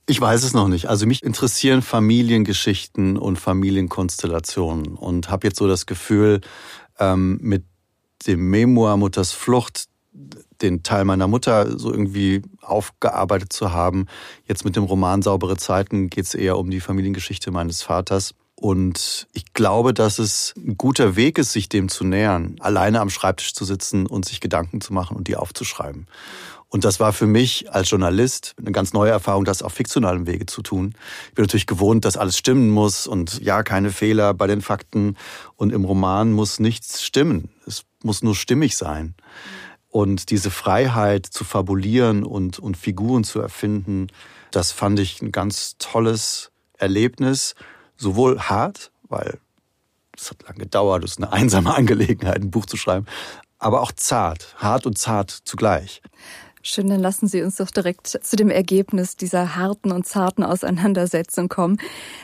Ich 0.05 0.19
weiß 0.19 0.43
es 0.43 0.53
noch 0.53 0.67
nicht. 0.67 0.87
Also 0.87 1.05
mich 1.05 1.21
interessieren 1.21 1.81
Familiengeschichten 1.81 3.17
und 3.17 3.37
Familienkonstellationen 3.37 4.95
und 4.95 5.29
habe 5.29 5.47
jetzt 5.47 5.59
so 5.59 5.67
das 5.67 5.85
Gefühl, 5.85 6.41
ähm, 6.97 7.37
mit 7.41 7.63
dem 8.25 8.49
Memoir 8.49 8.97
Mutters 8.97 9.31
Flucht 9.31 9.85
den 10.61 10.83
Teil 10.83 11.05
meiner 11.05 11.27
Mutter 11.27 11.77
so 11.77 11.91
irgendwie 11.91 12.41
aufgearbeitet 12.61 13.53
zu 13.53 13.71
haben. 13.71 14.07
Jetzt 14.45 14.65
mit 14.65 14.75
dem 14.75 14.83
Roman 14.83 15.21
Saubere 15.21 15.57
Zeiten 15.57 16.09
geht 16.09 16.25
es 16.25 16.33
eher 16.33 16.57
um 16.57 16.69
die 16.69 16.81
Familiengeschichte 16.81 17.51
meines 17.51 17.81
Vaters. 17.81 18.33
Und 18.59 19.29
ich 19.31 19.53
glaube, 19.53 19.93
dass 19.93 20.19
es 20.19 20.53
ein 20.57 20.77
guter 20.77 21.15
Weg 21.15 21.37
ist, 21.37 21.53
sich 21.53 21.69
dem 21.69 21.87
zu 21.87 22.03
nähern, 22.03 22.57
alleine 22.59 22.99
am 22.99 23.09
Schreibtisch 23.09 23.53
zu 23.53 23.63
sitzen 23.63 24.05
und 24.05 24.25
sich 24.25 24.41
Gedanken 24.41 24.81
zu 24.81 24.91
machen 24.91 25.15
und 25.15 25.29
die 25.29 25.37
aufzuschreiben. 25.37 26.07
Und 26.67 26.83
das 26.83 26.99
war 26.99 27.13
für 27.13 27.25
mich 27.25 27.71
als 27.71 27.89
Journalist 27.89 28.55
eine 28.57 28.73
ganz 28.73 28.91
neue 28.91 29.11
Erfahrung, 29.11 29.45
das 29.45 29.61
auf 29.61 29.71
fiktionalem 29.71 30.27
Wege 30.27 30.45
zu 30.45 30.61
tun. 30.61 30.93
Ich 31.29 31.35
bin 31.35 31.43
natürlich 31.43 31.67
gewohnt, 31.67 32.03
dass 32.03 32.17
alles 32.17 32.37
stimmen 32.37 32.69
muss 32.69 33.07
und 33.07 33.39
ja, 33.41 33.63
keine 33.63 33.91
Fehler 33.91 34.33
bei 34.33 34.45
den 34.45 34.61
Fakten. 34.61 35.15
Und 35.55 35.71
im 35.71 35.85
Roman 35.85 36.33
muss 36.33 36.59
nichts 36.59 37.01
stimmen. 37.01 37.49
Es 37.65 37.85
muss 38.03 38.23
nur 38.23 38.35
stimmig 38.35 38.75
sein. 38.75 39.15
Und 39.87 40.31
diese 40.31 40.51
Freiheit 40.51 41.25
zu 41.25 41.45
fabulieren 41.45 42.25
und, 42.25 42.59
und 42.59 42.75
Figuren 42.75 43.23
zu 43.23 43.39
erfinden, 43.39 44.07
das 44.51 44.73
fand 44.73 44.99
ich 44.99 45.21
ein 45.21 45.31
ganz 45.31 45.77
tolles 45.79 46.51
Erlebnis. 46.77 47.55
Sowohl 47.99 48.39
hart, 48.39 48.91
weil 49.09 49.39
es 50.15 50.29
hat 50.31 50.43
lange 50.43 50.59
gedauert, 50.59 51.03
es 51.03 51.11
ist 51.11 51.17
eine 51.17 51.31
einsame 51.31 51.75
Angelegenheit, 51.75 52.41
ein 52.41 52.49
Buch 52.49 52.65
zu 52.65 52.77
schreiben, 52.77 53.05
aber 53.57 53.81
auch 53.81 53.91
zart, 53.91 54.55
hart 54.57 54.85
und 54.85 54.97
zart 54.97 55.29
zugleich. 55.29 56.01
Schön, 56.61 56.87
dann 56.87 56.99
lassen 56.99 57.27
Sie 57.27 57.41
uns 57.41 57.57
doch 57.57 57.71
direkt 57.71 58.07
zu 58.07 58.35
dem 58.35 58.49
Ergebnis 58.49 59.15
dieser 59.15 59.55
harten 59.55 59.91
und 59.91 60.05
zarten 60.05 60.43
Auseinandersetzung 60.43 61.47
kommen. 61.47 61.77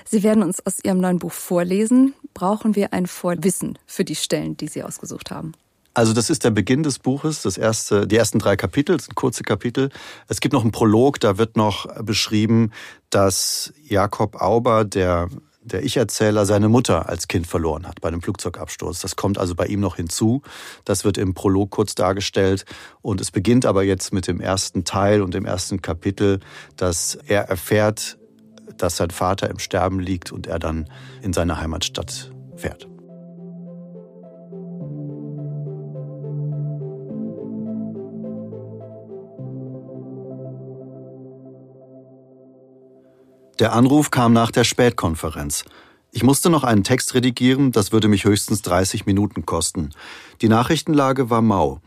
Sie 0.05 0.23
werden 0.23 0.43
uns 0.43 0.65
aus 0.65 0.79
Ihrem 0.83 0.99
neuen 0.99 1.19
Buch 1.19 1.31
vorlesen. 1.31 2.13
Brauchen 2.33 2.75
wir 2.75 2.91
ein 2.91 3.07
Vorwissen 3.07 3.77
für 3.85 4.03
die 4.03 4.15
Stellen, 4.15 4.57
die 4.57 4.67
Sie 4.67 4.83
ausgesucht 4.83 5.31
haben? 5.31 5.53
Also 5.93 6.11
das 6.11 6.29
ist 6.29 6.43
der 6.43 6.51
Beginn 6.51 6.83
des 6.83 6.99
Buches, 6.99 7.41
das 7.43 7.57
erste, 7.57 8.05
die 8.05 8.17
ersten 8.17 8.39
drei 8.39 8.57
Kapitel, 8.57 8.97
das 8.97 9.05
sind 9.05 9.15
kurze 9.15 9.43
Kapitel. 9.43 9.89
Es 10.27 10.41
gibt 10.41 10.51
noch 10.51 10.63
einen 10.63 10.73
Prolog, 10.73 11.21
da 11.21 11.37
wird 11.37 11.55
noch 11.55 11.85
beschrieben, 12.03 12.71
dass 13.09 13.73
Jakob 13.81 14.41
Auber, 14.41 14.83
der 14.83 15.29
der 15.65 15.83
Ich-Erzähler 15.83 16.45
seine 16.45 16.69
Mutter 16.69 17.09
als 17.09 17.27
Kind 17.27 17.47
verloren 17.47 17.87
hat 17.87 17.99
bei 17.99 18.07
einem 18.07 18.21
Flugzeugabsturz. 18.21 19.01
Das 19.01 19.15
kommt 19.15 19.37
also 19.37 19.55
bei 19.55 19.65
ihm 19.65 19.79
noch 19.79 19.95
hinzu. 19.95 20.41
Das 20.85 21.03
wird 21.03 21.17
im 21.17 21.33
Prolog 21.33 21.71
kurz 21.71 21.95
dargestellt. 21.95 22.65
Und 23.01 23.19
es 23.19 23.31
beginnt 23.31 23.65
aber 23.65 23.83
jetzt 23.83 24.13
mit 24.13 24.27
dem 24.27 24.39
ersten 24.39 24.85
Teil 24.85 25.21
und 25.21 25.33
dem 25.33 25.45
ersten 25.45 25.81
Kapitel, 25.81 26.39
dass 26.77 27.15
er 27.25 27.49
erfährt, 27.49 28.17
dass 28.77 28.97
sein 28.97 29.09
Vater 29.09 29.49
im 29.49 29.59
Sterben 29.59 29.99
liegt 29.99 30.31
und 30.31 30.47
er 30.47 30.59
dann 30.59 30.89
in 31.21 31.33
seine 31.33 31.59
Heimatstadt 31.59 32.31
fährt. 32.55 32.87
Der 43.59 43.71
Anruf 43.71 44.11
kam 44.11 44.33
nach 44.33 44.51
der 44.51 44.65
Spätkonferenz. 44.65 45.63
Ich 46.11 46.23
musste 46.23 46.49
noch 46.49 46.65
einen 46.65 46.83
Text 46.83 47.13
redigieren, 47.13 47.71
das 47.71 47.93
würde 47.93 48.09
mich 48.09 48.25
höchstens 48.25 48.61
30 48.63 49.05
Minuten 49.05 49.45
kosten. 49.45 49.91
Die 50.41 50.49
Nachrichtenlage 50.49 51.29
war 51.29 51.41
mau. 51.41 51.79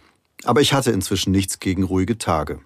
Aber 0.44 0.62
ich 0.62 0.72
hatte 0.72 0.92
inzwischen 0.92 1.30
nichts 1.30 1.60
gegen 1.60 1.82
ruhige 1.82 2.16
Tage. 2.16 2.60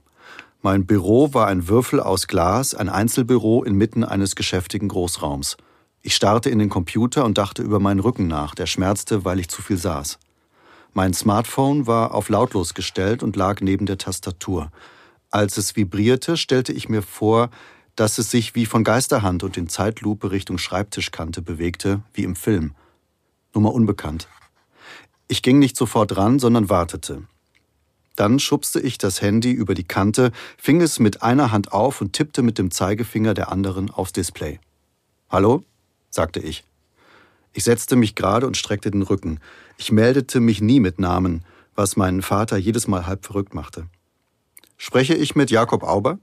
Mein 0.61 0.87
Büro 0.87 1.35
war 1.35 1.49
ein 1.49 1.67
Würfel 1.67 1.99
aus 1.99 2.29
Glas, 2.29 2.77
ein 2.77 2.89
Einzelbüro 2.89 3.65
inmitten 3.65 4.05
eines 4.05 4.37
geschäftigen 4.37 4.87
Großraums. 4.87 5.57
Ich 6.03 6.15
starrte 6.15 6.51
in 6.51 6.61
den 6.61 6.69
Computer 6.69 7.25
und 7.25 7.39
dachte 7.39 7.63
über 7.63 7.81
meinen 7.81 8.01
Rücken 8.01 8.29
nach, 8.29 8.55
der 8.55 8.67
schmerzte, 8.67 9.25
weil 9.25 9.41
ich 9.41 9.49
zu 9.49 9.63
viel 9.63 9.79
saß. 9.79 10.21
Mein 10.95 11.13
Smartphone 11.13 11.89
war 11.89 12.15
auf 12.15 12.29
lautlos 12.29 12.75
gestellt 12.75 13.25
und 13.25 13.35
lag 13.35 13.61
neben 13.63 13.87
der 13.87 13.99
Tastatur. 13.99 14.71
Als 15.31 15.57
es 15.57 15.75
vibrierte, 15.75 16.37
stellte 16.37 16.73
ich 16.73 16.89
mir 16.89 17.03
vor, 17.03 17.51
dass 17.97 18.19
es 18.19 18.31
sich 18.31 18.55
wie 18.55 18.67
von 18.67 18.85
Geisterhand 18.85 19.43
und 19.43 19.57
in 19.57 19.69
Zeitlupe 19.69 20.31
Richtung 20.31 20.59
Schreibtischkante 20.59 21.43
bewegte, 21.43 22.03
wie 22.15 22.25
im 22.25 22.37
Film. 22.37 22.75
Nummer 23.55 23.73
unbekannt. 23.73 24.29
Ich 25.29 25.43
ging 25.43 25.59
nicht 25.59 25.77
sofort 25.77 26.17
ran, 26.17 26.39
sondern 26.39 26.69
wartete. 26.69 27.23
Dann 28.17 28.39
schubste 28.39 28.81
ich 28.81 28.99
das 28.99 29.23
Handy 29.23 29.51
über 29.51 29.75
die 29.75 29.85
Kante, 29.85 30.33
fing 30.59 30.81
es 30.81 30.99
mit 30.99 31.23
einer 31.23 31.51
Hand 31.51 31.73
auf 31.73 32.01
und 32.01 32.13
tippte 32.13 32.43
mit 32.43 32.59
dem 32.59 32.71
Zeigefinger 32.71 33.35
der 33.35 33.51
anderen 33.51 33.91
aufs 33.91 34.13
Display. 34.13 34.61
Hallo? 35.31 35.65
sagte 36.11 36.41
ich. 36.41 36.65
Ich 37.55 37.65
setzte 37.65 37.97
mich 37.97 38.15
gerade 38.15 38.47
und 38.47 38.57
streckte 38.57 38.91
den 38.91 39.03
Rücken. 39.03 39.41
Ich 39.79 39.93
meldete 39.93 40.41
mich 40.41 40.61
nie 40.61 40.81
mit 40.81 40.99
Namen, 40.99 41.45
was 41.75 41.97
meinen 41.97 42.23
Vater 42.23 42.57
jedes 42.57 42.87
Mal 42.87 43.07
halb 43.07 43.25
verrückt 43.25 43.55
machte. 43.55 43.87
Spreche 44.77 45.15
ich 45.15 45.35
mit 45.35 45.51
Jakob 45.51 45.83
Auber? 45.83 46.19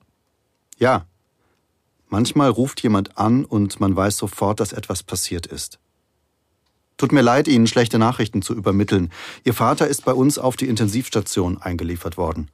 Ja, 0.78 1.06
Manchmal 2.10 2.50
ruft 2.50 2.82
jemand 2.82 3.18
an 3.18 3.46
und 3.46 3.80
man 3.80 3.96
weiß 3.96 4.18
sofort, 4.18 4.60
dass 4.60 4.74
etwas 4.74 5.04
passiert 5.04 5.46
ist. 5.46 5.80
Tut 6.98 7.12
mir 7.14 7.22
leid, 7.22 7.48
Ihnen 7.48 7.68
schlechte 7.68 7.98
Nachrichten 7.98 8.42
zu 8.42 8.54
übermitteln. 8.54 9.12
Ihr 9.46 9.54
Vater 9.54 9.88
ist 9.88 10.04
bei 10.04 10.14
uns 10.14 10.38
auf 10.38 10.58
die 10.58 10.68
Intensivstation 10.68 11.58
eingeliefert 11.62 12.18
worden. 12.18 12.50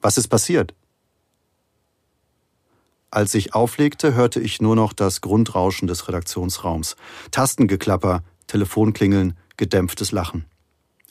Was 0.00 0.18
ist 0.18 0.28
passiert? 0.28 0.74
Als 3.12 3.34
ich 3.34 3.54
auflegte, 3.54 4.14
hörte 4.14 4.40
ich 4.40 4.60
nur 4.60 4.76
noch 4.76 4.92
das 4.92 5.20
Grundrauschen 5.20 5.86
des 5.86 6.08
Redaktionsraums. 6.08 6.96
Tastengeklapper, 7.30 8.22
Telefonklingeln, 8.46 9.36
gedämpftes 9.56 10.10
Lachen. 10.10 10.46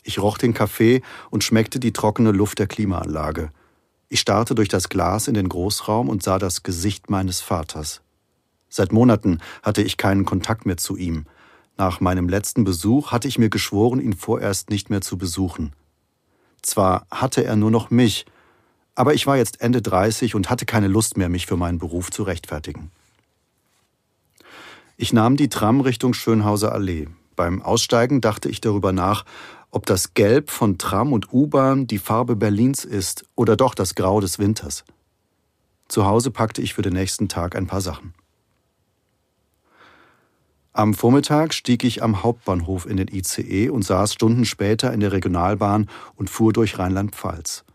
Ich 0.04 0.20
roch 0.20 0.38
den 0.38 0.54
Kaffee 0.54 1.02
und 1.30 1.44
schmeckte 1.44 1.80
die 1.80 1.94
trockene 1.94 2.32
Luft 2.32 2.60
der 2.60 2.68
Klimaanlage. 2.68 3.52
Ich 4.10 4.20
starrte 4.20 4.56
durch 4.56 4.70
das 4.70 4.90
Glas 4.90 5.28
in 5.28 5.36
den 5.36 5.48
Großraum 5.48 6.10
und 6.10 6.24
sah 6.24 6.40
das 6.40 6.64
Gesicht 6.64 7.12
meines 7.12 7.42
Vaters. 7.42 8.02
Seit 8.68 8.92
Monaten 8.92 9.40
hatte 9.62 9.84
ich 9.84 9.98
keinen 9.98 10.26
Kontakt 10.26 10.66
mehr 10.66 10.78
zu 10.78 10.98
ihm. 10.98 11.26
Nach 11.78 12.02
meinem 12.02 12.28
letzten 12.28 12.64
Besuch 12.64 13.12
hatte 13.12 13.28
ich 13.28 13.38
mir 13.38 13.50
geschworen, 13.50 14.00
ihn 14.00 14.14
vorerst 14.14 14.72
nicht 14.72 14.90
mehr 14.90 15.02
zu 15.02 15.18
besuchen. 15.18 15.74
Zwar 16.64 17.06
hatte 17.12 17.44
er 17.44 17.56
nur 17.56 17.72
noch 17.72 17.92
mich, 17.92 18.26
aber 18.96 19.14
ich 19.14 19.28
war 19.28 19.38
jetzt 19.38 19.62
Ende 19.62 19.82
30 19.82 20.34
und 20.36 20.50
hatte 20.50 20.66
keine 20.66 20.88
Lust 20.88 21.16
mehr, 21.16 21.30
mich 21.30 21.46
für 21.46 21.56
meinen 21.56 21.78
Beruf 21.78 22.10
zu 22.12 22.24
rechtfertigen. 22.24 22.92
Ich 24.98 25.14
nahm 25.14 25.38
die 25.38 25.50
Tram 25.50 25.82
Richtung 25.82 26.14
Schönhauser 26.14 26.74
Allee. 26.74 27.08
Beim 27.36 27.62
Aussteigen 27.62 28.20
dachte 28.20 28.50
ich 28.50 28.60
darüber 28.60 28.92
nach, 28.92 29.24
ob 29.72 29.86
das 29.86 30.14
Gelb 30.14 30.50
von 30.50 30.78
Tram 30.78 31.14
und 31.14 31.32
U-Bahn 31.34 31.88
die 31.88 32.00
Farbe 32.00 32.36
Berlins 32.36 32.86
ist 32.86 33.26
oder 33.36 33.56
doch 33.56 33.76
das 33.76 33.96
Grau 33.96 34.20
des 34.20 34.40
Winters. 34.40 34.84
Zu 35.88 36.06
Hause 36.06 36.32
packte 36.32 36.62
ich 36.62 36.74
für 36.74 36.82
den 36.82 36.94
nächsten 36.94 37.30
Tag 37.30 37.56
ein 37.56 37.68
paar 37.68 37.82
Sachen. 37.82 38.14
Am 40.72 40.94
Vormittag 40.94 41.54
stieg 41.54 41.84
ich 41.84 42.04
am 42.04 42.24
Hauptbahnhof 42.24 42.86
in 42.86 42.98
den 42.98 43.08
ICE 43.08 43.70
und 43.70 43.84
saß 43.84 44.14
Stunden 44.14 44.46
später 44.46 44.94
in 44.94 45.00
der 45.00 45.12
Regionalbahn 45.12 45.90
und 46.16 46.30
fuhr 46.30 46.54
durch 46.54 46.80
Rheinland-Pfalz. 46.80 47.66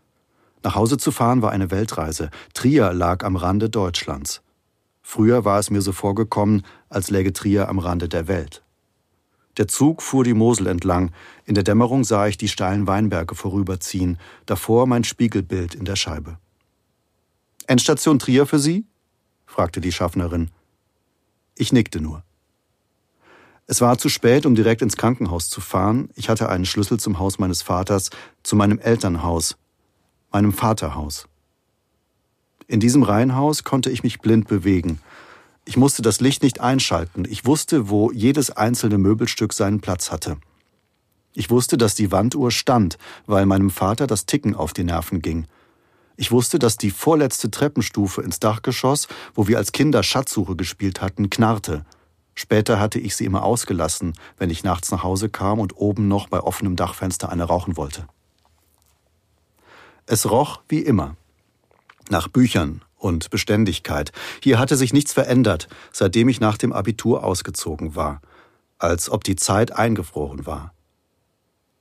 Nach 0.63 0.75
Hause 0.75 0.97
zu 0.97 1.11
fahren 1.11 1.43
war 1.43 1.51
eine 1.51 1.69
Weltreise. 1.69 2.31
Trier 2.53 2.93
lag 2.93 3.23
am 3.23 3.35
Rande 3.35 3.69
Deutschlands. 3.69 4.41
Früher 5.03 5.45
war 5.45 5.59
es 5.59 5.69
mir 5.69 5.81
so 5.81 5.91
vorgekommen, 5.91 6.65
als 6.89 7.11
läge 7.11 7.31
Trier 7.31 7.69
am 7.69 7.77
Rande 7.77 8.09
der 8.09 8.27
Welt. 8.27 8.64
Der 9.57 9.67
Zug 9.67 10.01
fuhr 10.01 10.23
die 10.23 10.33
Mosel 10.33 10.67
entlang. 10.67 11.11
In 11.45 11.55
der 11.55 11.63
Dämmerung 11.63 12.03
sah 12.03 12.27
ich 12.27 12.37
die 12.37 12.49
steilen 12.49 12.87
Weinberge 12.87 13.35
vorüberziehen, 13.35 14.17
davor 14.45 14.85
mein 14.85 15.03
Spiegelbild 15.03 15.75
in 15.75 15.85
der 15.85 15.95
Scheibe. 15.95 16.37
Endstation 17.67 18.19
Trier 18.19 18.45
für 18.45 18.59
Sie? 18.59 18.85
fragte 19.45 19.81
die 19.81 19.91
Schaffnerin. 19.91 20.51
Ich 21.55 21.71
nickte 21.71 22.01
nur. 22.01 22.23
Es 23.67 23.81
war 23.81 23.97
zu 23.97 24.09
spät, 24.09 24.45
um 24.45 24.53
direkt 24.53 24.81
ins 24.81 24.97
Krankenhaus 24.97 25.49
zu 25.49 25.61
fahren. 25.61 26.09
Ich 26.15 26.29
hatte 26.29 26.49
einen 26.49 26.65
Schlüssel 26.65 26.99
zum 26.99 27.17
Haus 27.17 27.39
meines 27.39 27.63
Vaters, 27.63 28.09
zu 28.43 28.55
meinem 28.55 28.77
Elternhaus, 28.77 29.57
meinem 30.31 30.53
Vaterhaus. 30.53 31.27
In 32.67 32.79
diesem 32.79 33.03
Reihenhaus 33.03 33.63
konnte 33.63 33.89
ich 33.89 34.03
mich 34.03 34.19
blind 34.19 34.47
bewegen. 34.47 34.99
Ich 35.65 35.77
musste 35.77 36.03
das 36.03 36.21
Licht 36.21 36.43
nicht 36.43 36.61
einschalten. 36.61 37.25
Ich 37.27 37.45
wusste, 37.45 37.89
wo 37.89 38.11
jedes 38.11 38.51
einzelne 38.51 38.99
Möbelstück 38.99 39.51
seinen 39.51 39.81
Platz 39.81 40.11
hatte. 40.11 40.37
Ich 41.33 41.49
wusste, 41.49 41.77
dass 41.77 41.95
die 41.95 42.11
Wanduhr 42.11 42.51
stand, 42.51 42.97
weil 43.25 43.45
meinem 43.45 43.71
Vater 43.71 44.05
das 44.07 44.27
Ticken 44.27 44.55
auf 44.55 44.73
die 44.73 44.83
Nerven 44.83 45.21
ging. 45.21 45.47
Ich 46.17 46.31
wusste, 46.31 46.59
dass 46.59 46.77
die 46.77 46.91
vorletzte 46.91 47.51
Treppenstufe 47.51 48.21
ins 48.21 48.39
Dachgeschoss, 48.39 49.07
wo 49.33 49.47
wir 49.47 49.57
als 49.57 49.71
Kinder 49.71 50.03
Schatzsuche 50.03 50.55
gespielt 50.55 51.01
hatten, 51.01 51.29
knarrte. 51.29 51.83
Später 52.35 52.79
hatte 52.79 52.99
ich 52.99 53.15
sie 53.15 53.25
immer 53.25 53.43
ausgelassen, 53.43 54.13
wenn 54.37 54.49
ich 54.49 54.63
nachts 54.63 54.91
nach 54.91 55.03
Hause 55.03 55.29
kam 55.29 55.59
und 55.59 55.75
oben 55.77 56.07
noch 56.07 56.29
bei 56.29 56.39
offenem 56.39 56.75
Dachfenster 56.75 57.29
eine 57.29 57.43
rauchen 57.43 57.75
wollte. 57.75 58.07
Es 60.05 60.29
roch 60.29 60.61
wie 60.69 60.79
immer. 60.79 61.15
Nach 62.09 62.27
Büchern 62.27 62.81
und 63.05 63.29
Beständigkeit. 63.29 64.11
Hier 64.41 64.57
hatte 64.57 64.75
sich 64.75 64.91
nichts 64.91 65.13
verändert, 65.13 65.67
seitdem 65.91 66.27
ich 66.27 66.39
nach 66.39 66.57
dem 66.57 66.73
Abitur 66.73 67.23
ausgezogen 67.23 67.95
war, 67.95 68.19
als 68.79 69.11
ob 69.11 69.23
die 69.23 69.35
Zeit 69.35 69.71
eingefroren 69.71 70.47
war. 70.47 70.73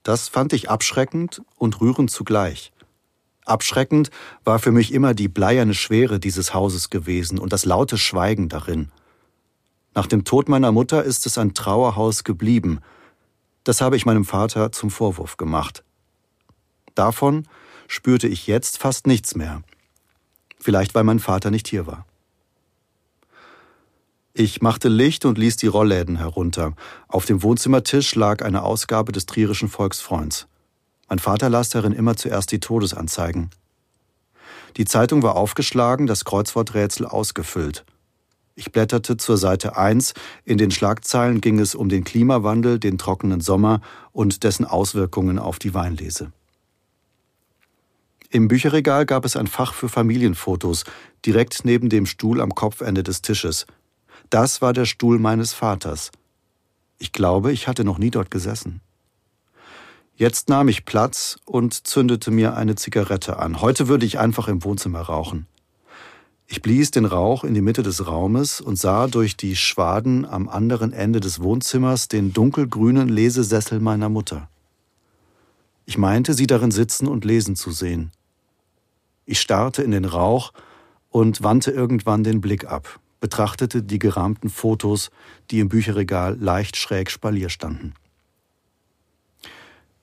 Das 0.02 0.28
fand 0.28 0.52
ich 0.52 0.68
abschreckend 0.68 1.40
und 1.56 1.80
rührend 1.80 2.10
zugleich. 2.10 2.72
Abschreckend 3.46 4.10
war 4.44 4.58
für 4.58 4.70
mich 4.70 4.92
immer 4.92 5.14
die 5.14 5.28
bleierne 5.28 5.72
Schwere 5.72 6.20
dieses 6.20 6.52
Hauses 6.52 6.90
gewesen 6.90 7.38
und 7.38 7.54
das 7.54 7.64
laute 7.64 7.96
Schweigen 7.96 8.50
darin. 8.50 8.90
Nach 9.94 10.06
dem 10.06 10.24
Tod 10.24 10.50
meiner 10.50 10.72
Mutter 10.72 11.04
ist 11.04 11.24
es 11.24 11.38
ein 11.38 11.54
Trauerhaus 11.54 12.24
geblieben. 12.24 12.80
Das 13.64 13.80
habe 13.80 13.96
ich 13.96 14.04
meinem 14.04 14.26
Vater 14.26 14.72
zum 14.72 14.90
Vorwurf 14.90 15.38
gemacht. 15.38 15.84
Davon 16.94 17.48
spürte 17.88 18.28
ich 18.28 18.46
jetzt 18.46 18.76
fast 18.76 19.06
nichts 19.06 19.34
mehr. 19.34 19.62
Vielleicht 20.64 20.94
weil 20.94 21.04
mein 21.04 21.18
Vater 21.18 21.50
nicht 21.50 21.68
hier 21.68 21.86
war. 21.86 22.06
Ich 24.32 24.62
machte 24.62 24.88
Licht 24.88 25.26
und 25.26 25.36
ließ 25.36 25.58
die 25.58 25.66
Rollläden 25.66 26.16
herunter. 26.16 26.72
Auf 27.06 27.26
dem 27.26 27.42
Wohnzimmertisch 27.42 28.14
lag 28.14 28.42
eine 28.42 28.62
Ausgabe 28.62 29.12
des 29.12 29.26
Trierischen 29.26 29.68
Volksfreunds. 29.68 30.46
Mein 31.10 31.18
Vater 31.18 31.50
las 31.50 31.68
darin 31.68 31.92
immer 31.92 32.16
zuerst 32.16 32.50
die 32.50 32.60
Todesanzeigen. 32.60 33.50
Die 34.78 34.86
Zeitung 34.86 35.22
war 35.22 35.36
aufgeschlagen, 35.36 36.06
das 36.06 36.24
Kreuzworträtsel 36.24 37.04
ausgefüllt. 37.04 37.84
Ich 38.54 38.72
blätterte 38.72 39.18
zur 39.18 39.36
Seite 39.36 39.76
1. 39.76 40.14
In 40.46 40.56
den 40.56 40.70
Schlagzeilen 40.70 41.42
ging 41.42 41.58
es 41.58 41.74
um 41.74 41.90
den 41.90 42.04
Klimawandel, 42.04 42.78
den 42.78 42.96
trockenen 42.96 43.42
Sommer 43.42 43.82
und 44.12 44.44
dessen 44.44 44.64
Auswirkungen 44.64 45.38
auf 45.38 45.58
die 45.58 45.74
Weinlese. 45.74 46.32
Im 48.30 48.48
Bücherregal 48.48 49.06
gab 49.06 49.24
es 49.24 49.36
ein 49.36 49.46
Fach 49.46 49.74
für 49.74 49.88
Familienfotos, 49.88 50.84
direkt 51.24 51.64
neben 51.64 51.88
dem 51.88 52.06
Stuhl 52.06 52.40
am 52.40 52.54
Kopfende 52.54 53.02
des 53.02 53.22
Tisches. 53.22 53.66
Das 54.30 54.62
war 54.62 54.72
der 54.72 54.86
Stuhl 54.86 55.18
meines 55.18 55.52
Vaters. 55.52 56.10
Ich 56.98 57.12
glaube, 57.12 57.52
ich 57.52 57.68
hatte 57.68 57.84
noch 57.84 57.98
nie 57.98 58.10
dort 58.10 58.30
gesessen. 58.30 58.80
Jetzt 60.16 60.48
nahm 60.48 60.68
ich 60.68 60.84
Platz 60.84 61.38
und 61.44 61.86
zündete 61.86 62.30
mir 62.30 62.56
eine 62.56 62.76
Zigarette 62.76 63.38
an. 63.38 63.60
Heute 63.60 63.88
würde 63.88 64.06
ich 64.06 64.18
einfach 64.18 64.46
im 64.46 64.62
Wohnzimmer 64.62 65.00
rauchen. 65.00 65.46
Ich 66.46 66.62
blies 66.62 66.90
den 66.90 67.04
Rauch 67.04 67.42
in 67.42 67.54
die 67.54 67.62
Mitte 67.62 67.82
des 67.82 68.06
Raumes 68.06 68.60
und 68.60 68.78
sah 68.78 69.08
durch 69.08 69.36
die 69.36 69.56
Schwaden 69.56 70.24
am 70.24 70.48
anderen 70.48 70.92
Ende 70.92 71.18
des 71.20 71.42
Wohnzimmers 71.42 72.06
den 72.06 72.32
dunkelgrünen 72.32 73.08
Lesesessel 73.08 73.80
meiner 73.80 74.08
Mutter. 74.08 74.48
Ich 75.86 75.98
meinte, 75.98 76.34
sie 76.34 76.46
darin 76.46 76.70
sitzen 76.70 77.08
und 77.08 77.24
lesen 77.24 77.56
zu 77.56 77.70
sehen. 77.70 78.10
Ich 79.26 79.40
starrte 79.40 79.82
in 79.82 79.90
den 79.90 80.04
Rauch 80.04 80.52
und 81.10 81.42
wandte 81.42 81.70
irgendwann 81.70 82.24
den 82.24 82.40
Blick 82.40 82.66
ab, 82.66 83.00
betrachtete 83.20 83.82
die 83.82 83.98
gerahmten 83.98 84.50
Fotos, 84.50 85.10
die 85.50 85.60
im 85.60 85.68
Bücherregal 85.68 86.36
leicht 86.38 86.76
schräg 86.76 87.10
spalier 87.10 87.48
standen. 87.48 87.94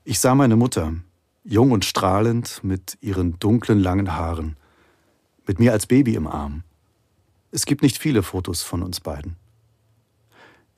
Ich 0.04 0.20
sah 0.20 0.34
meine 0.34 0.56
Mutter, 0.56 0.94
jung 1.44 1.72
und 1.72 1.86
strahlend, 1.86 2.64
mit 2.64 2.98
ihren 3.02 3.38
dunklen 3.40 3.80
langen 3.80 4.14
Haaren, 4.14 4.58
mit 5.46 5.60
mir 5.60 5.72
als 5.72 5.86
Baby 5.86 6.16
im 6.16 6.28
Arm. 6.28 6.64
Es 7.52 7.66
gibt 7.66 7.82
nicht 7.82 7.98
viele 7.98 8.24
Fotos 8.24 8.62
von 8.64 8.82
uns 8.82 9.00
beiden. 9.00 9.36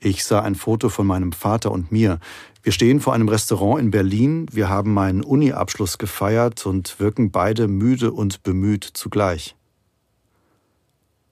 Ich 0.04 0.22
sah 0.26 0.42
ein 0.42 0.54
Foto 0.54 0.90
von 0.90 1.06
meinem 1.06 1.32
Vater 1.32 1.72
und 1.72 1.90
mir. 1.90 2.20
Wir 2.62 2.72
stehen 2.72 3.00
vor 3.00 3.14
einem 3.14 3.30
Restaurant 3.30 3.80
in 3.80 3.90
Berlin, 3.90 4.46
wir 4.52 4.68
haben 4.68 4.92
meinen 4.92 5.24
Uni-Abschluss 5.24 5.96
gefeiert 5.96 6.66
und 6.66 7.00
wirken 7.00 7.30
beide 7.30 7.68
müde 7.68 8.12
und 8.12 8.42
bemüht 8.42 8.84
zugleich. 8.84 9.56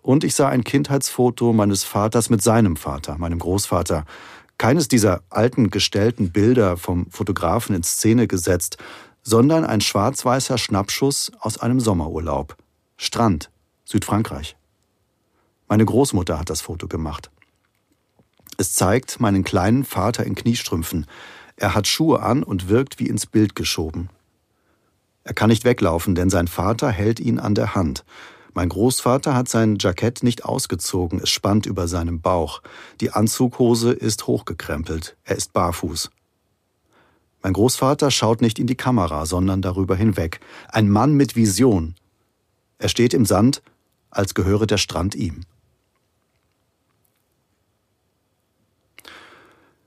Und 0.00 0.24
ich 0.24 0.34
sah 0.34 0.48
ein 0.48 0.64
Kindheitsfoto 0.64 1.52
meines 1.52 1.84
Vaters 1.84 2.30
mit 2.30 2.40
seinem 2.40 2.76
Vater, 2.76 3.18
meinem 3.18 3.40
Großvater, 3.40 4.06
keines 4.56 4.88
dieser 4.88 5.20
alten 5.28 5.68
gestellten 5.68 6.32
Bilder 6.32 6.78
vom 6.78 7.10
Fotografen 7.10 7.76
in 7.76 7.82
Szene 7.82 8.26
gesetzt, 8.26 8.78
sondern 9.22 9.66
ein 9.66 9.82
schwarz-weißer 9.82 10.56
Schnappschuss 10.56 11.30
aus 11.40 11.58
einem 11.58 11.78
Sommerurlaub. 11.78 12.56
Strand, 12.96 13.50
Südfrankreich. 13.84 14.56
Meine 15.68 15.84
Großmutter 15.84 16.38
hat 16.38 16.48
das 16.48 16.62
Foto 16.62 16.88
gemacht. 16.88 17.30
Es 18.58 18.74
zeigt 18.74 19.20
meinen 19.20 19.44
kleinen 19.44 19.84
Vater 19.84 20.24
in 20.24 20.34
Kniestrümpfen. 20.34 21.06
Er 21.56 21.74
hat 21.74 21.86
Schuhe 21.86 22.20
an 22.20 22.42
und 22.42 22.68
wirkt 22.68 22.98
wie 22.98 23.06
ins 23.06 23.26
Bild 23.26 23.54
geschoben. 23.54 24.08
Er 25.24 25.34
kann 25.34 25.50
nicht 25.50 25.64
weglaufen, 25.64 26.14
denn 26.14 26.30
sein 26.30 26.48
Vater 26.48 26.90
hält 26.90 27.20
ihn 27.20 27.38
an 27.38 27.54
der 27.54 27.74
Hand. 27.74 28.04
Mein 28.54 28.68
Großvater 28.68 29.34
hat 29.34 29.48
sein 29.48 29.78
Jackett 29.80 30.22
nicht 30.22 30.44
ausgezogen, 30.44 31.20
es 31.22 31.30
spannt 31.30 31.64
über 31.64 31.88
seinem 31.88 32.20
Bauch. 32.20 32.60
Die 33.00 33.10
Anzughose 33.10 33.92
ist 33.92 34.26
hochgekrempelt, 34.26 35.16
er 35.24 35.36
ist 35.36 35.52
barfuß. 35.52 36.10
Mein 37.42 37.54
Großvater 37.54 38.10
schaut 38.10 38.42
nicht 38.42 38.58
in 38.58 38.66
die 38.66 38.76
Kamera, 38.76 39.26
sondern 39.26 39.62
darüber 39.62 39.96
hinweg. 39.96 40.40
Ein 40.68 40.90
Mann 40.90 41.14
mit 41.14 41.34
Vision. 41.34 41.94
Er 42.78 42.88
steht 42.88 43.14
im 43.14 43.24
Sand, 43.24 43.62
als 44.10 44.34
gehöre 44.34 44.66
der 44.66 44.78
Strand 44.78 45.14
ihm. 45.14 45.44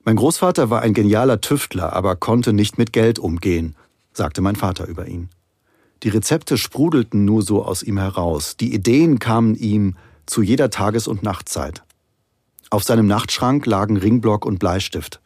Mein 0.08 0.18
Großvater 0.18 0.70
war 0.70 0.84
ein 0.84 0.94
genialer 0.94 1.42
Tüftler, 1.42 1.94
aber 1.94 2.16
konnte 2.16 2.54
nicht 2.54 2.78
mit 2.78 2.94
Geld 2.94 3.18
umgehen, 3.18 3.76
sagte 4.14 4.42
mein 4.42 4.56
Vater 4.56 4.86
über 4.86 5.08
ihn. 5.08 5.32
Die 6.04 6.10
Rezepte 6.10 6.60
sprudelten 6.60 7.26
nur 7.26 7.42
so 7.42 7.66
aus 7.66 7.82
ihm 7.82 7.98
heraus, 7.98 8.56
die 8.56 8.72
Ideen 8.72 9.18
kamen 9.18 9.56
ihm 9.56 9.96
zu 10.28 10.44
jeder 10.44 10.70
Tages- 10.70 11.08
und 11.08 11.24
Nachtzeit. 11.24 11.84
Auf 12.70 12.84
seinem 12.84 13.08
Nachtschrank 13.08 13.66
lagen 13.66 13.98
Ringblock 13.98 14.46
und 14.46 14.60
Bleistift. 14.60 15.22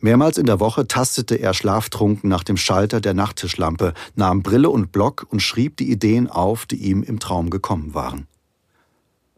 Mehrmals 0.00 0.36
in 0.36 0.44
der 0.44 0.60
Woche 0.60 0.86
tastete 0.86 1.36
er 1.36 1.54
schlaftrunken 1.54 2.28
nach 2.28 2.44
dem 2.44 2.58
Schalter 2.58 3.00
der 3.00 3.14
Nachttischlampe, 3.14 3.94
nahm 4.14 4.42
Brille 4.42 4.68
und 4.68 4.92
Block 4.92 5.26
und 5.30 5.40
schrieb 5.40 5.78
die 5.78 5.90
Ideen 5.90 6.28
auf, 6.28 6.66
die 6.66 6.76
ihm 6.76 7.02
im 7.02 7.18
Traum 7.18 7.48
gekommen 7.48 7.94
waren. 7.94 8.26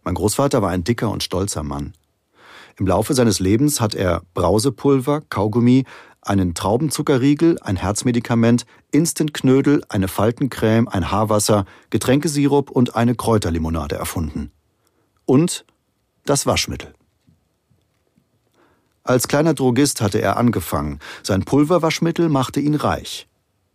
Mein 0.02 0.14
Großvater 0.14 0.62
war 0.62 0.70
ein 0.70 0.82
dicker 0.82 1.10
und 1.10 1.22
stolzer 1.22 1.62
Mann. 1.62 1.92
Im 2.78 2.86
Laufe 2.86 3.14
seines 3.14 3.38
Lebens 3.38 3.80
hat 3.80 3.94
er 3.94 4.22
Brausepulver, 4.34 5.22
Kaugummi, 5.28 5.84
einen 6.22 6.54
Traubenzuckerriegel, 6.54 7.58
ein 7.60 7.76
Herzmedikament, 7.76 8.66
Instantknödel, 8.90 9.82
eine 9.88 10.08
Faltencreme, 10.08 10.88
ein 10.88 11.10
Haarwasser, 11.10 11.66
Getränkesirup 11.90 12.70
und 12.70 12.96
eine 12.96 13.14
Kräuterlimonade 13.14 13.96
erfunden. 13.96 14.50
Und 15.26 15.64
das 16.24 16.46
Waschmittel. 16.46 16.94
Als 19.02 19.28
kleiner 19.28 19.52
Drogist 19.52 20.00
hatte 20.00 20.20
er 20.20 20.38
angefangen. 20.38 20.98
Sein 21.22 21.44
Pulverwaschmittel 21.44 22.30
machte 22.30 22.60
ihn 22.60 22.74
reich. 22.74 23.28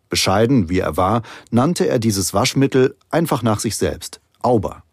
Bescheiden, 0.10 0.70
wie 0.70 0.80
er 0.80 0.98
war, 0.98 1.22
nannte 1.52 1.88
er 1.88 2.00
dieses 2.00 2.34
Waschmittel 2.34 2.98
einfach 3.12 3.44
nach 3.44 3.60
sich 3.60 3.78
selbst 3.78 4.22
Auber. 4.42 4.84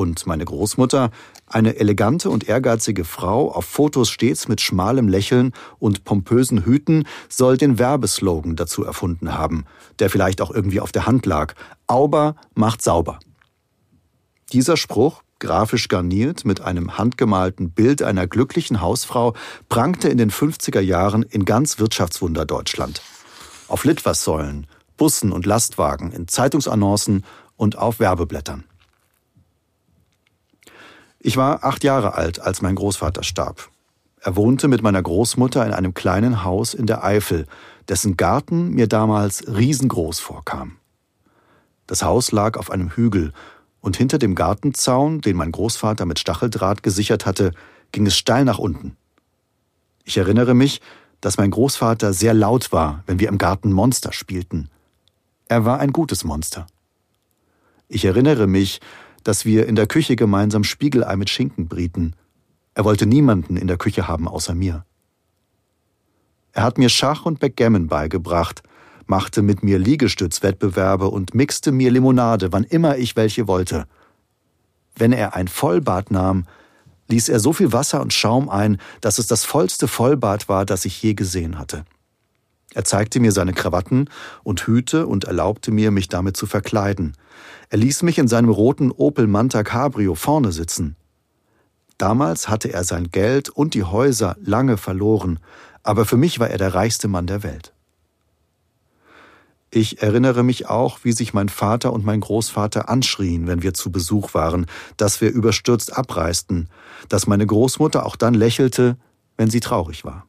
Und 0.00 0.26
meine 0.26 0.46
Großmutter, 0.46 1.10
eine 1.46 1.76
elegante 1.76 2.30
und 2.30 2.48
ehrgeizige 2.48 3.04
Frau, 3.04 3.52
auf 3.52 3.66
Fotos 3.66 4.08
stets 4.08 4.48
mit 4.48 4.62
schmalem 4.62 5.08
Lächeln 5.08 5.52
und 5.78 6.04
pompösen 6.04 6.64
Hüten, 6.64 7.04
soll 7.28 7.58
den 7.58 7.78
Werbeslogan 7.78 8.56
dazu 8.56 8.82
erfunden 8.82 9.36
haben, 9.36 9.66
der 9.98 10.08
vielleicht 10.08 10.40
auch 10.40 10.50
irgendwie 10.50 10.80
auf 10.80 10.90
der 10.90 11.04
Hand 11.04 11.26
lag. 11.26 11.52
Auber 11.86 12.36
macht 12.54 12.80
sauber. 12.80 13.18
Dieser 14.54 14.78
Spruch, 14.78 15.22
grafisch 15.38 15.88
garniert 15.88 16.46
mit 16.46 16.62
einem 16.62 16.96
handgemalten 16.96 17.70
Bild 17.70 18.00
einer 18.00 18.26
glücklichen 18.26 18.80
Hausfrau, 18.80 19.34
prangte 19.68 20.08
in 20.08 20.16
den 20.16 20.30
50er 20.30 20.80
Jahren 20.80 21.24
in 21.24 21.44
ganz 21.44 21.78
Wirtschaftswunder 21.78 22.46
Deutschland. 22.46 23.02
Auf 23.68 23.84
Litfaßsäulen, 23.84 24.66
Bussen 24.96 25.30
und 25.30 25.44
Lastwagen, 25.44 26.10
in 26.10 26.26
Zeitungsannoncen 26.26 27.26
und 27.58 27.76
auf 27.76 28.00
Werbeblättern. 28.00 28.64
Ich 31.22 31.36
war 31.36 31.64
acht 31.64 31.84
Jahre 31.84 32.14
alt, 32.14 32.40
als 32.40 32.62
mein 32.62 32.74
Großvater 32.74 33.22
starb. 33.22 33.68
Er 34.22 34.36
wohnte 34.36 34.68
mit 34.68 34.82
meiner 34.82 35.02
Großmutter 35.02 35.64
in 35.66 35.72
einem 35.72 35.92
kleinen 35.92 36.44
Haus 36.44 36.72
in 36.72 36.86
der 36.86 37.04
Eifel, 37.04 37.46
dessen 37.88 38.16
Garten 38.16 38.70
mir 38.70 38.88
damals 38.88 39.44
riesengroß 39.46 40.18
vorkam. 40.18 40.76
Das 41.86 42.02
Haus 42.02 42.32
lag 42.32 42.56
auf 42.56 42.70
einem 42.70 42.90
Hügel, 42.90 43.32
und 43.82 43.96
hinter 43.96 44.18
dem 44.18 44.34
Gartenzaun, 44.34 45.20
den 45.20 45.36
mein 45.36 45.52
Großvater 45.52 46.04
mit 46.04 46.18
Stacheldraht 46.18 46.82
gesichert 46.82 47.24
hatte, 47.24 47.52
ging 47.92 48.06
es 48.06 48.16
steil 48.16 48.44
nach 48.44 48.58
unten. 48.58 48.96
Ich 50.04 50.18
erinnere 50.18 50.54
mich, 50.54 50.80
dass 51.20 51.38
mein 51.38 51.50
Großvater 51.50 52.12
sehr 52.12 52.34
laut 52.34 52.72
war, 52.72 53.02
wenn 53.06 53.20
wir 53.20 53.28
im 53.28 53.38
Garten 53.38 53.72
Monster 53.72 54.12
spielten. 54.12 54.70
Er 55.48 55.64
war 55.64 55.80
ein 55.80 55.92
gutes 55.92 56.24
Monster. 56.24 56.66
Ich 57.88 58.04
erinnere 58.04 58.46
mich, 58.46 58.80
dass 59.24 59.44
wir 59.44 59.66
in 59.66 59.76
der 59.76 59.86
Küche 59.86 60.16
gemeinsam 60.16 60.64
Spiegelei 60.64 61.16
mit 61.16 61.30
Schinken 61.30 61.68
brieten. 61.68 62.14
Er 62.74 62.84
wollte 62.84 63.06
niemanden 63.06 63.56
in 63.56 63.66
der 63.66 63.76
Küche 63.76 64.08
haben 64.08 64.28
außer 64.28 64.54
mir. 64.54 64.84
Er 66.52 66.62
hat 66.62 66.78
mir 66.78 66.88
Schach 66.88 67.26
und 67.26 67.40
Backgammon 67.40 67.86
beigebracht, 67.86 68.62
machte 69.06 69.42
mit 69.42 69.62
mir 69.62 69.78
Liegestützwettbewerbe 69.78 71.08
und 71.08 71.34
mixte 71.34 71.72
mir 71.72 71.90
Limonade, 71.90 72.52
wann 72.52 72.64
immer 72.64 72.96
ich 72.96 73.16
welche 73.16 73.46
wollte. 73.46 73.86
Wenn 74.96 75.12
er 75.12 75.34
ein 75.34 75.48
Vollbad 75.48 76.10
nahm, 76.10 76.46
ließ 77.08 77.28
er 77.28 77.40
so 77.40 77.52
viel 77.52 77.72
Wasser 77.72 78.00
und 78.00 78.12
Schaum 78.12 78.48
ein, 78.48 78.78
dass 79.00 79.18
es 79.18 79.26
das 79.26 79.44
vollste 79.44 79.88
Vollbad 79.88 80.48
war, 80.48 80.64
das 80.64 80.84
ich 80.84 81.02
je 81.02 81.14
gesehen 81.14 81.58
hatte. 81.58 81.84
Er 82.74 82.84
zeigte 82.84 83.18
mir 83.18 83.32
seine 83.32 83.52
Krawatten 83.52 84.08
und 84.44 84.66
Hüte 84.66 85.06
und 85.06 85.24
erlaubte 85.24 85.72
mir, 85.72 85.90
mich 85.90 86.08
damit 86.08 86.36
zu 86.36 86.46
verkleiden. 86.46 87.16
Er 87.68 87.78
ließ 87.78 88.02
mich 88.02 88.18
in 88.18 88.28
seinem 88.28 88.50
roten 88.50 88.92
Opel 88.92 89.26
Manta 89.26 89.62
Cabrio 89.62 90.14
vorne 90.14 90.52
sitzen. 90.52 90.96
Damals 91.98 92.48
hatte 92.48 92.72
er 92.72 92.84
sein 92.84 93.10
Geld 93.10 93.48
und 93.50 93.74
die 93.74 93.84
Häuser 93.84 94.36
lange 94.40 94.76
verloren, 94.76 95.38
aber 95.82 96.06
für 96.06 96.16
mich 96.16 96.38
war 96.38 96.48
er 96.48 96.58
der 96.58 96.74
reichste 96.74 97.08
Mann 97.08 97.26
der 97.26 97.42
Welt. 97.42 97.72
Ich 99.72 100.02
erinnere 100.02 100.42
mich 100.42 100.68
auch, 100.68 101.00
wie 101.04 101.12
sich 101.12 101.32
mein 101.32 101.48
Vater 101.48 101.92
und 101.92 102.04
mein 102.04 102.20
Großvater 102.20 102.88
anschrien, 102.88 103.46
wenn 103.46 103.62
wir 103.62 103.72
zu 103.72 103.92
Besuch 103.92 104.34
waren, 104.34 104.66
dass 104.96 105.20
wir 105.20 105.30
überstürzt 105.30 105.96
abreisten, 105.96 106.68
dass 107.08 107.28
meine 107.28 107.46
Großmutter 107.46 108.04
auch 108.04 108.16
dann 108.16 108.34
lächelte, 108.34 108.96
wenn 109.36 109.48
sie 109.48 109.60
traurig 109.60 110.04
war. 110.04 110.26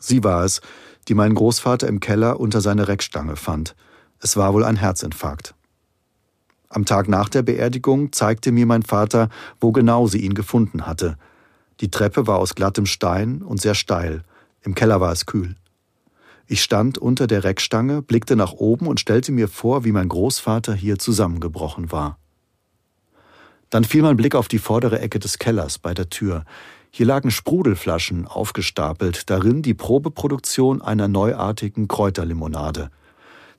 Sie 0.00 0.24
war 0.24 0.44
es, 0.44 0.60
die 1.08 1.14
meinen 1.14 1.34
Großvater 1.34 1.86
im 1.86 2.00
Keller 2.00 2.40
unter 2.40 2.60
seine 2.60 2.88
Reckstange 2.88 3.36
fand. 3.36 3.76
Es 4.20 4.36
war 4.36 4.52
wohl 4.54 4.64
ein 4.64 4.76
Herzinfarkt. 4.76 5.54
Am 6.68 6.84
Tag 6.84 7.08
nach 7.08 7.28
der 7.28 7.42
Beerdigung 7.42 8.12
zeigte 8.12 8.52
mir 8.52 8.66
mein 8.66 8.82
Vater, 8.82 9.28
wo 9.60 9.72
genau 9.72 10.06
sie 10.06 10.20
ihn 10.20 10.34
gefunden 10.34 10.86
hatte. 10.86 11.16
Die 11.80 11.90
Treppe 11.90 12.26
war 12.26 12.38
aus 12.38 12.54
glattem 12.54 12.86
Stein 12.86 13.42
und 13.42 13.60
sehr 13.60 13.74
steil. 13.74 14.22
Im 14.62 14.74
Keller 14.74 15.00
war 15.00 15.12
es 15.12 15.26
kühl. 15.26 15.56
Ich 16.46 16.62
stand 16.62 16.98
unter 16.98 17.26
der 17.26 17.44
Reckstange, 17.44 18.02
blickte 18.02 18.36
nach 18.36 18.52
oben 18.52 18.86
und 18.86 19.00
stellte 19.00 19.32
mir 19.32 19.48
vor, 19.48 19.84
wie 19.84 19.92
mein 19.92 20.08
Großvater 20.08 20.74
hier 20.74 20.98
zusammengebrochen 20.98 21.92
war. 21.92 22.18
Dann 23.70 23.84
fiel 23.84 24.02
mein 24.02 24.16
Blick 24.16 24.34
auf 24.34 24.48
die 24.48 24.58
vordere 24.58 25.00
Ecke 25.00 25.20
des 25.20 25.38
Kellers 25.38 25.78
bei 25.78 25.94
der 25.94 26.10
Tür. 26.10 26.44
Hier 26.90 27.06
lagen 27.06 27.30
Sprudelflaschen 27.30 28.26
aufgestapelt, 28.26 29.30
darin 29.30 29.62
die 29.62 29.74
Probeproduktion 29.74 30.82
einer 30.82 31.08
neuartigen 31.08 31.86
Kräuterlimonade. 31.86 32.90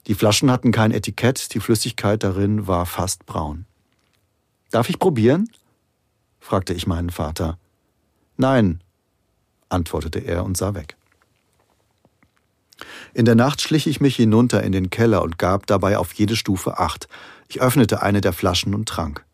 Die 0.08 0.16
Flaschen 0.16 0.52
hatten 0.52 0.72
kein 0.72 0.92
Etikett, 0.92 1.54
die 1.54 1.60
Flüssigkeit 1.60 2.24
darin 2.24 2.68
war 2.68 2.86
fast 2.86 3.26
braun. 3.26 3.66
Darf 4.72 4.90
ich 4.90 5.00
probieren? 5.00 5.50
fragte 6.40 6.74
ich 6.74 6.88
meinen 6.88 7.10
Vater. 7.10 7.58
Nein, 8.38 8.82
antwortete 9.70 10.20
er 10.20 10.44
und 10.44 10.58
sah 10.58 10.74
weg. 10.74 10.98
In 13.14 13.26
der 13.26 13.36
Nacht 13.36 13.62
schlich 13.62 13.88
ich 13.88 14.02
mich 14.02 14.16
hinunter 14.16 14.64
in 14.64 14.72
den 14.72 14.90
Keller 14.90 15.22
und 15.22 15.38
gab 15.38 15.68
dabei 15.68 15.98
auf 15.98 16.14
jede 16.14 16.36
Stufe 16.36 16.80
acht. 16.80 17.08
Ich 17.48 17.62
öffnete 17.62 18.02
eine 18.02 18.22
der 18.22 18.34
Flaschen 18.34 18.74
und 18.74 18.88
trank. 18.88 19.26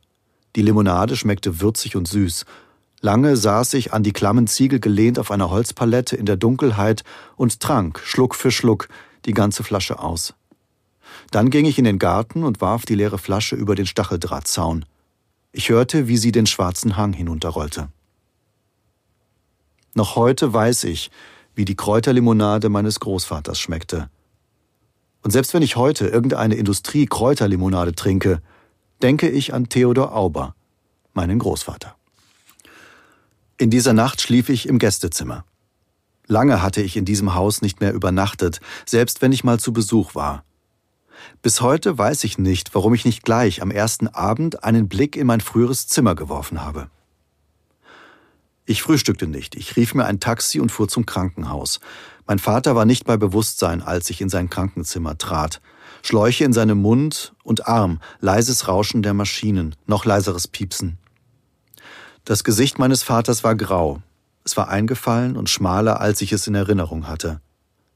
Die 0.56 0.62
Limonade 0.62 1.16
schmeckte 1.16 1.62
würzig 1.62 1.96
und 1.96 2.08
süß. 2.08 2.46
Lange 3.02 3.38
saß 3.38 3.76
ich 3.76 3.94
an 3.94 4.04
die 4.04 4.14
klammen 4.14 4.48
Ziegel 4.48 4.80
gelehnt 4.80 5.20
auf 5.20 5.30
einer 5.30 5.52
Holzpalette 5.52 6.16
in 6.16 6.26
der 6.26 6.38
Dunkelheit 6.38 7.04
und 7.36 7.60
trank 7.60 8.00
Schluck 8.04 8.34
für 8.34 8.52
Schluck 8.52 8.90
die 9.26 9.34
ganze 9.34 9.64
Flasche 9.64 10.00
aus. 10.00 10.34
Dann 11.32 11.50
ging 11.50 11.66
ich 11.66 11.78
in 11.78 11.86
den 11.86 12.00
Garten 12.00 12.44
und 12.44 12.60
warf 12.60 12.86
die 12.86 12.96
leere 12.96 13.18
Flasche 13.18 13.56
über 13.56 13.76
den 13.76 13.86
Stacheldrahtzaun. 13.86 14.86
Ich 15.52 15.70
hörte, 15.70 16.08
wie 16.08 16.18
sie 16.18 16.32
den 16.32 16.48
schwarzen 16.48 16.98
Hang 16.98 17.14
hinunterrollte. 17.14 17.90
Noch 19.94 20.16
heute 20.16 20.54
weiß 20.54 20.86
ich, 20.86 21.12
wie 21.56 21.66
die 21.66 21.76
Kräuterlimonade 21.76 22.70
meines 22.70 23.00
Großvaters 23.00 23.60
schmeckte. 23.60 24.10
Und 25.24 25.32
selbst 25.32 25.54
wenn 25.54 25.64
ich 25.64 25.76
heute 25.76 26.08
irgendeine 26.08 26.56
Industrie-Kräuterlimonade 26.56 27.94
trinke, 27.94 28.42
denke 29.02 29.30
ich 29.30 29.54
an 29.54 29.70
Theodor 29.70 30.16
Auber, 30.16 30.56
meinen 31.14 31.40
Großvater. 31.40 31.96
In 33.60 33.72
dieser 33.72 33.94
Nacht 33.94 34.22
schlief 34.22 34.50
ich 34.50 34.68
im 34.68 34.78
Gästezimmer. 34.78 35.44
Lange 36.28 36.62
hatte 36.62 36.82
ich 36.82 36.96
in 36.96 37.06
diesem 37.06 37.34
Haus 37.34 37.64
nicht 37.64 37.80
mehr 37.82 37.94
übernachtet, 37.94 38.60
selbst 38.86 39.24
wenn 39.24 39.32
ich 39.32 39.44
mal 39.44 39.60
zu 39.60 39.74
Besuch 39.74 40.14
war. 40.14 40.44
Bis 41.42 41.62
heute 41.62 41.98
weiß 41.98 42.24
ich 42.26 42.38
nicht, 42.38 42.76
warum 42.76 42.94
ich 42.94 43.04
nicht 43.04 43.24
gleich 43.24 43.64
am 43.64 43.72
ersten 43.72 44.08
Abend 44.08 44.64
einen 44.64 44.88
Blick 44.88 45.16
in 45.16 45.26
mein 45.26 45.42
früheres 45.42 45.88
Zimmer 45.88 46.14
geworfen 46.14 46.62
habe. 46.62 46.92
Ich 48.68 48.84
frühstückte 48.84 49.26
nicht. 49.26 49.56
Ich 49.56 49.76
rief 49.76 49.96
mir 49.96 50.06
ein 50.06 50.20
Taxi 50.20 50.60
und 50.60 50.72
fuhr 50.72 50.88
zum 50.88 51.08
Krankenhaus. 51.08 51.80
Mein 52.28 52.38
Vater 52.38 52.76
war 52.76 52.86
nicht 52.86 53.06
bei 53.06 53.18
Bewusstsein, 53.18 53.82
als 53.82 54.12
ich 54.12 54.22
in 54.22 54.30
sein 54.30 54.52
Krankenzimmer 54.52 55.18
trat. 55.18 55.62
Schläuche 56.04 56.44
in 56.44 56.54
seinem 56.54 56.80
Mund 56.80 57.34
und 57.44 57.68
Arm, 57.68 58.02
leises 58.20 58.68
Rauschen 58.68 59.02
der 59.02 59.16
Maschinen, 59.16 59.76
noch 59.88 60.06
leiseres 60.06 60.48
Piepsen. 60.48 61.00
Das 62.28 62.44
Gesicht 62.44 62.78
meines 62.78 63.04
Vaters 63.04 63.46
war 63.46 63.56
grau. 63.56 64.02
Es 64.44 64.58
war 64.58 64.68
eingefallen 64.68 65.38
und 65.38 65.50
schmaler, 65.50 66.02
als 66.02 66.20
ich 66.20 66.34
es 66.34 66.46
in 66.46 66.56
Erinnerung 66.56 67.08
hatte. 67.08 67.40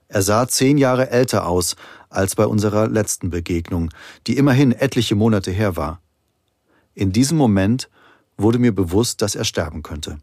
Er 0.08 0.22
sah 0.22 0.48
zehn 0.48 0.78
Jahre 0.78 1.10
älter 1.10 1.46
aus 1.46 1.76
als 2.10 2.38
bei 2.38 2.46
unserer 2.46 2.88
letzten 2.88 3.30
Begegnung, 3.30 3.89
die 4.28 4.38
immerhin 4.38 4.72
etliche 4.72 5.15
Monate 5.15 5.52
her 5.52 5.76
war. 5.76 6.00
In 6.94 7.12
diesem 7.12 7.38
Moment 7.38 7.89
wurde 8.38 8.58
mir 8.58 8.74
bewusst, 8.74 9.22
dass 9.22 9.36
er 9.36 9.44
sterben 9.44 9.84
könnte. 9.84 10.17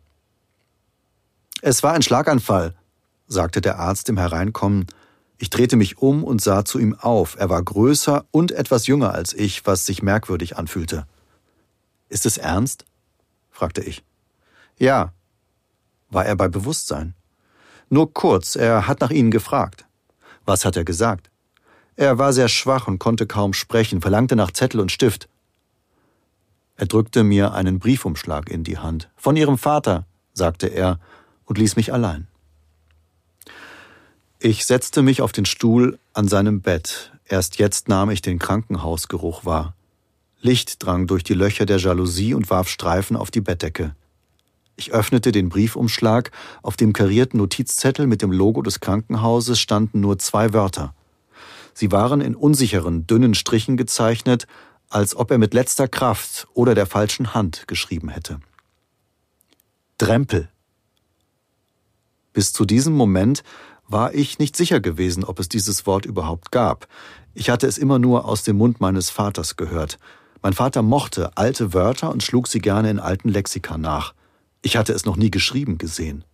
Es 1.61 1.83
war 1.83 1.93
ein 1.93 2.01
Schlaganfall, 2.01 2.75
sagte 3.27 3.61
der 3.61 3.79
Arzt 3.79 4.09
im 4.09 4.17
Hereinkommen. 4.17 4.87
Ich 5.37 5.51
drehte 5.51 5.77
mich 5.77 5.99
um 5.99 6.25
und 6.25 6.41
sah 6.41 6.65
zu 6.65 6.79
ihm 6.79 6.95
auf. 6.95 7.37
Er 7.39 7.51
war 7.51 7.63
größer 7.63 8.25
und 8.31 8.53
etwas 8.53 8.87
jünger 8.87 9.13
als 9.13 9.35
ich, 9.35 9.67
was 9.67 9.85
sich 9.85 10.03
merkwürdig 10.03 10.57
anfühlte. 10.57 11.07
Ist 12.09 12.25
es 12.25 12.39
ernst? 12.39 12.87
Fragte 13.59 13.83
ich. 13.83 14.05
Ja. 14.79 15.13
War 16.11 16.25
er 16.25 16.37
bei 16.37 16.47
Bewusstsein? 16.47 17.15
Nur 17.91 18.15
kurz, 18.15 18.55
er 18.55 18.87
hat 18.87 19.01
nach 19.01 19.11
Ihnen 19.11 19.33
gefragt. 19.33 19.85
Was 20.45 20.65
hat 20.65 20.77
er 20.77 20.85
gesagt? 20.85 21.31
Er 21.97 22.19
war 22.19 22.33
sehr 22.33 22.49
schwach 22.49 22.87
und 22.87 23.01
konnte 23.01 23.27
kaum 23.27 23.53
sprechen, 23.55 24.01
verlangte 24.01 24.37
nach 24.37 24.53
Zettel 24.53 24.81
und 24.81 24.93
Stift. 24.93 25.29
Er 26.77 26.87
drückte 26.87 27.25
mir 27.25 27.53
einen 27.53 27.81
Briefumschlag 27.81 28.49
in 28.49 28.63
die 28.63 28.79
Hand. 28.79 29.11
Von 29.17 29.35
Ihrem 29.35 29.59
Vater, 29.59 30.07
sagte 30.33 30.69
er 30.69 31.01
und 31.45 31.59
ließ 31.59 31.75
mich 31.75 31.93
allein. 31.93 32.29
Ich 34.39 34.67
setzte 34.67 35.03
mich 35.03 35.21
auf 35.21 35.33
den 35.33 35.47
Stuhl 35.47 35.99
an 36.13 36.29
seinem 36.29 36.61
Bett. 36.61 37.13
Erst 37.25 37.59
jetzt 37.59 37.89
nahm 37.89 38.11
ich 38.11 38.23
den 38.23 38.39
Krankenhausgeruch 38.39 39.45
wahr. 39.45 39.75
Licht 40.41 40.85
drang 40.85 41.07
durch 41.07 41.25
die 41.25 41.35
Löcher 41.35 41.67
der 41.67 41.79
Jalousie 41.79 42.35
und 42.35 42.49
warf 42.51 42.69
Streifen 42.69 43.17
auf 43.17 43.31
die 43.31 43.41
Bettdecke. 43.41 43.95
Ich 44.77 44.93
öffnete 44.93 45.33
den 45.33 45.49
Briefumschlag. 45.49 46.31
Auf 46.63 46.77
dem 46.77 46.93
karierten 46.93 47.39
Notizzettel 47.39 48.07
mit 48.07 48.23
dem 48.23 48.31
Logo 48.31 48.63
des 48.63 48.79
Krankenhauses 48.79 49.59
standen 49.59 50.01
nur 50.01 50.19
zwei 50.19 50.53
Wörter. 50.53 50.95
Sie 51.75 51.91
waren 51.91 52.21
in 52.21 52.37
unsicheren, 52.37 53.07
dünnen 53.07 53.35
Strichen 53.35 53.77
gezeichnet, 53.77 54.47
als 54.89 55.17
ob 55.17 55.33
er 55.33 55.39
mit 55.39 55.55
letzter 55.55 55.89
Kraft 55.89 56.47
oder 56.55 56.77
der 56.77 56.87
falschen 56.87 57.35
Hand 57.35 57.67
geschrieben 57.67 58.09
hätte. 58.09 58.41
Drempel. 59.99 60.49
Bis 62.33 62.53
zu 62.53 62.65
diesem 62.65 62.95
Moment 62.95 63.43
war 63.89 64.15
ich 64.15 64.39
nicht 64.39 64.55
sicher 64.55 64.79
gewesen, 64.79 65.25
ob 65.25 65.41
es 65.41 65.49
dieses 65.49 65.87
Wort 65.87 66.07
überhaupt 66.07 66.53
gab. 66.53 66.87
Ich 67.35 67.51
hatte 67.51 67.67
es 67.67 67.79
immer 67.79 67.99
nur 67.99 68.27
aus 68.27 68.45
dem 68.45 68.57
Mund 68.57 68.81
meines 68.81 69.11
Vaters 69.11 69.57
gehört. 69.57 69.99
Mein 70.43 70.53
Vater 70.53 70.83
mochte 70.83 71.37
alte 71.37 71.75
Wörter 71.75 72.11
und 72.11 72.23
schlug 72.23 72.49
sie 72.49 72.61
gerne 72.61 72.91
in 72.91 73.01
alten 73.01 73.29
Lexika 73.29 73.77
nach. 73.77 74.15
Ich 74.63 74.77
hatte 74.77 74.93
es 74.93 75.05
noch 75.05 75.17
nie 75.17 75.31
geschrieben 75.31 75.79
gesehen. 75.79 76.25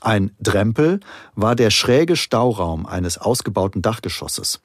Ein 0.00 0.32
Drempel 0.40 1.00
war 1.34 1.54
der 1.54 1.70
schräge 1.70 2.16
Stauraum 2.16 2.86
eines 2.86 3.18
ausgebauten 3.18 3.82
Dachgeschosses. 3.82 4.60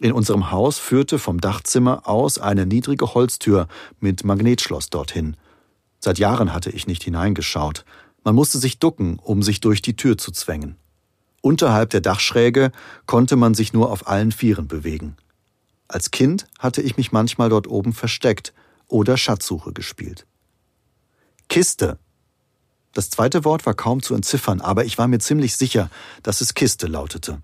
In 0.00 0.12
unserem 0.12 0.50
Haus 0.50 0.78
führte 0.78 1.18
vom 1.18 1.40
Dachzimmer 1.40 2.06
aus 2.06 2.38
eine 2.38 2.66
niedrige 2.66 3.14
Holztür 3.14 3.66
mit 4.00 4.24
Magnetschloss 4.24 4.90
dorthin. 4.90 5.36
Seit 6.00 6.18
Jahren 6.18 6.52
hatte 6.52 6.70
ich 6.70 6.86
nicht 6.86 7.02
hineingeschaut. 7.02 7.84
Man 8.24 8.34
musste 8.34 8.58
sich 8.58 8.78
ducken, 8.78 9.18
um 9.22 9.42
sich 9.42 9.60
durch 9.60 9.80
die 9.80 9.96
Tür 9.96 10.18
zu 10.18 10.32
zwängen. 10.32 10.76
Unterhalb 11.40 11.90
der 11.90 12.00
Dachschräge 12.00 12.72
konnte 13.06 13.36
man 13.36 13.54
sich 13.54 13.72
nur 13.72 13.90
auf 13.90 14.08
allen 14.08 14.32
Vieren 14.32 14.68
bewegen. 14.68 15.16
Als 15.88 16.10
Kind 16.10 16.46
hatte 16.58 16.82
ich 16.82 16.96
mich 16.96 17.12
manchmal 17.12 17.48
dort 17.48 17.66
oben 17.66 17.92
versteckt 17.92 18.52
oder 18.88 19.16
Schatzsuche 19.16 19.72
gespielt. 19.72 20.26
Kiste. 21.48 21.98
Das 22.92 23.10
zweite 23.10 23.44
Wort 23.44 23.66
war 23.66 23.74
kaum 23.74 24.02
zu 24.02 24.14
entziffern, 24.14 24.60
aber 24.60 24.84
ich 24.84 24.98
war 24.98 25.06
mir 25.06 25.18
ziemlich 25.18 25.56
sicher, 25.56 25.90
dass 26.22 26.40
es 26.40 26.54
Kiste 26.54 26.86
lautete. 26.86 27.42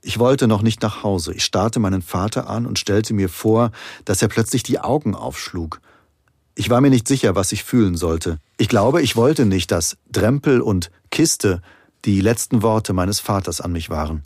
Ich 0.00 0.18
wollte 0.18 0.48
noch 0.48 0.62
nicht 0.62 0.80
nach 0.82 1.02
Hause. 1.02 1.34
Ich 1.34 1.44
starrte 1.44 1.80
meinen 1.80 2.02
Vater 2.02 2.48
an 2.48 2.66
und 2.66 2.78
stellte 2.78 3.14
mir 3.14 3.28
vor, 3.28 3.72
dass 4.04 4.22
er 4.22 4.28
plötzlich 4.28 4.62
die 4.62 4.78
Augen 4.80 5.14
aufschlug. 5.14 5.80
Ich 6.54 6.70
war 6.70 6.80
mir 6.80 6.90
nicht 6.90 7.06
sicher, 7.06 7.34
was 7.34 7.52
ich 7.52 7.62
fühlen 7.62 7.96
sollte. 7.96 8.38
Ich 8.56 8.68
glaube, 8.68 9.02
ich 9.02 9.16
wollte 9.16 9.44
nicht, 9.44 9.70
dass 9.70 9.96
Drempel 10.10 10.60
und 10.60 10.90
Kiste 11.10 11.62
die 12.04 12.20
letzten 12.20 12.62
Worte 12.62 12.92
meines 12.92 13.20
Vaters 13.20 13.60
an 13.60 13.72
mich 13.72 13.90
waren. 13.90 14.22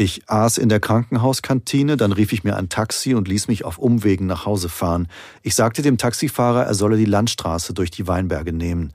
Ich 0.00 0.30
aß 0.30 0.58
in 0.58 0.68
der 0.68 0.78
Krankenhauskantine, 0.78 1.96
dann 1.96 2.12
rief 2.12 2.32
ich 2.32 2.44
mir 2.44 2.54
ein 2.54 2.68
Taxi 2.68 3.16
und 3.16 3.26
ließ 3.26 3.48
mich 3.48 3.64
auf 3.64 3.78
Umwegen 3.78 4.26
nach 4.26 4.46
Hause 4.46 4.68
fahren. 4.68 5.08
Ich 5.42 5.56
sagte 5.56 5.82
dem 5.82 5.98
Taxifahrer, 5.98 6.64
er 6.64 6.74
solle 6.74 6.96
die 6.96 7.04
Landstraße 7.04 7.74
durch 7.74 7.90
die 7.90 8.06
Weinberge 8.06 8.52
nehmen. 8.52 8.92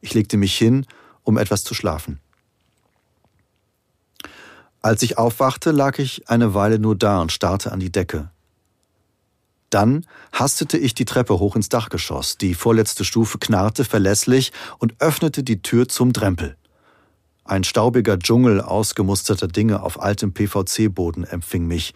Ich 0.00 0.14
legte 0.14 0.36
mich 0.36 0.56
hin, 0.56 0.86
um 1.24 1.38
etwas 1.38 1.64
zu 1.64 1.74
schlafen. 1.74 2.20
Als 4.80 5.02
ich 5.02 5.18
aufwachte, 5.18 5.72
lag 5.72 5.98
ich 5.98 6.28
eine 6.30 6.54
Weile 6.54 6.78
nur 6.78 6.94
da 6.94 7.20
und 7.20 7.32
starrte 7.32 7.72
an 7.72 7.80
die 7.80 7.90
Decke. 7.90 8.30
Dann 9.70 10.06
hastete 10.32 10.78
ich 10.78 10.94
die 10.94 11.04
Treppe 11.04 11.40
hoch 11.40 11.56
ins 11.56 11.68
Dachgeschoss. 11.68 12.38
Die 12.38 12.54
vorletzte 12.54 13.04
Stufe 13.04 13.38
knarrte 13.38 13.84
verlässlich 13.84 14.52
und 14.78 14.94
öffnete 15.00 15.42
die 15.42 15.62
Tür 15.62 15.88
zum 15.88 16.12
Drempel. 16.12 16.56
Ein 17.48 17.64
staubiger 17.64 18.18
Dschungel 18.18 18.60
ausgemusterter 18.60 19.48
Dinge 19.48 19.82
auf 19.82 20.02
altem 20.02 20.34
PVC-Boden 20.34 21.24
empfing 21.24 21.66
mich. 21.66 21.94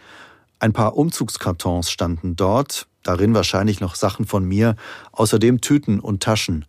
Ein 0.57 0.73
paar 0.73 0.97
Umzugskartons 0.97 1.91
standen 1.91 2.35
dort, 2.35 2.87
darin 3.03 3.35
wahrscheinlich 3.35 3.79
noch 3.79 3.93
Sachen 3.93 4.25
von 4.25 4.43
mir, 4.45 4.75
außerdem 5.11 5.61
Tüten 5.61 5.99
und 5.99 6.23
Taschen. 6.23 6.65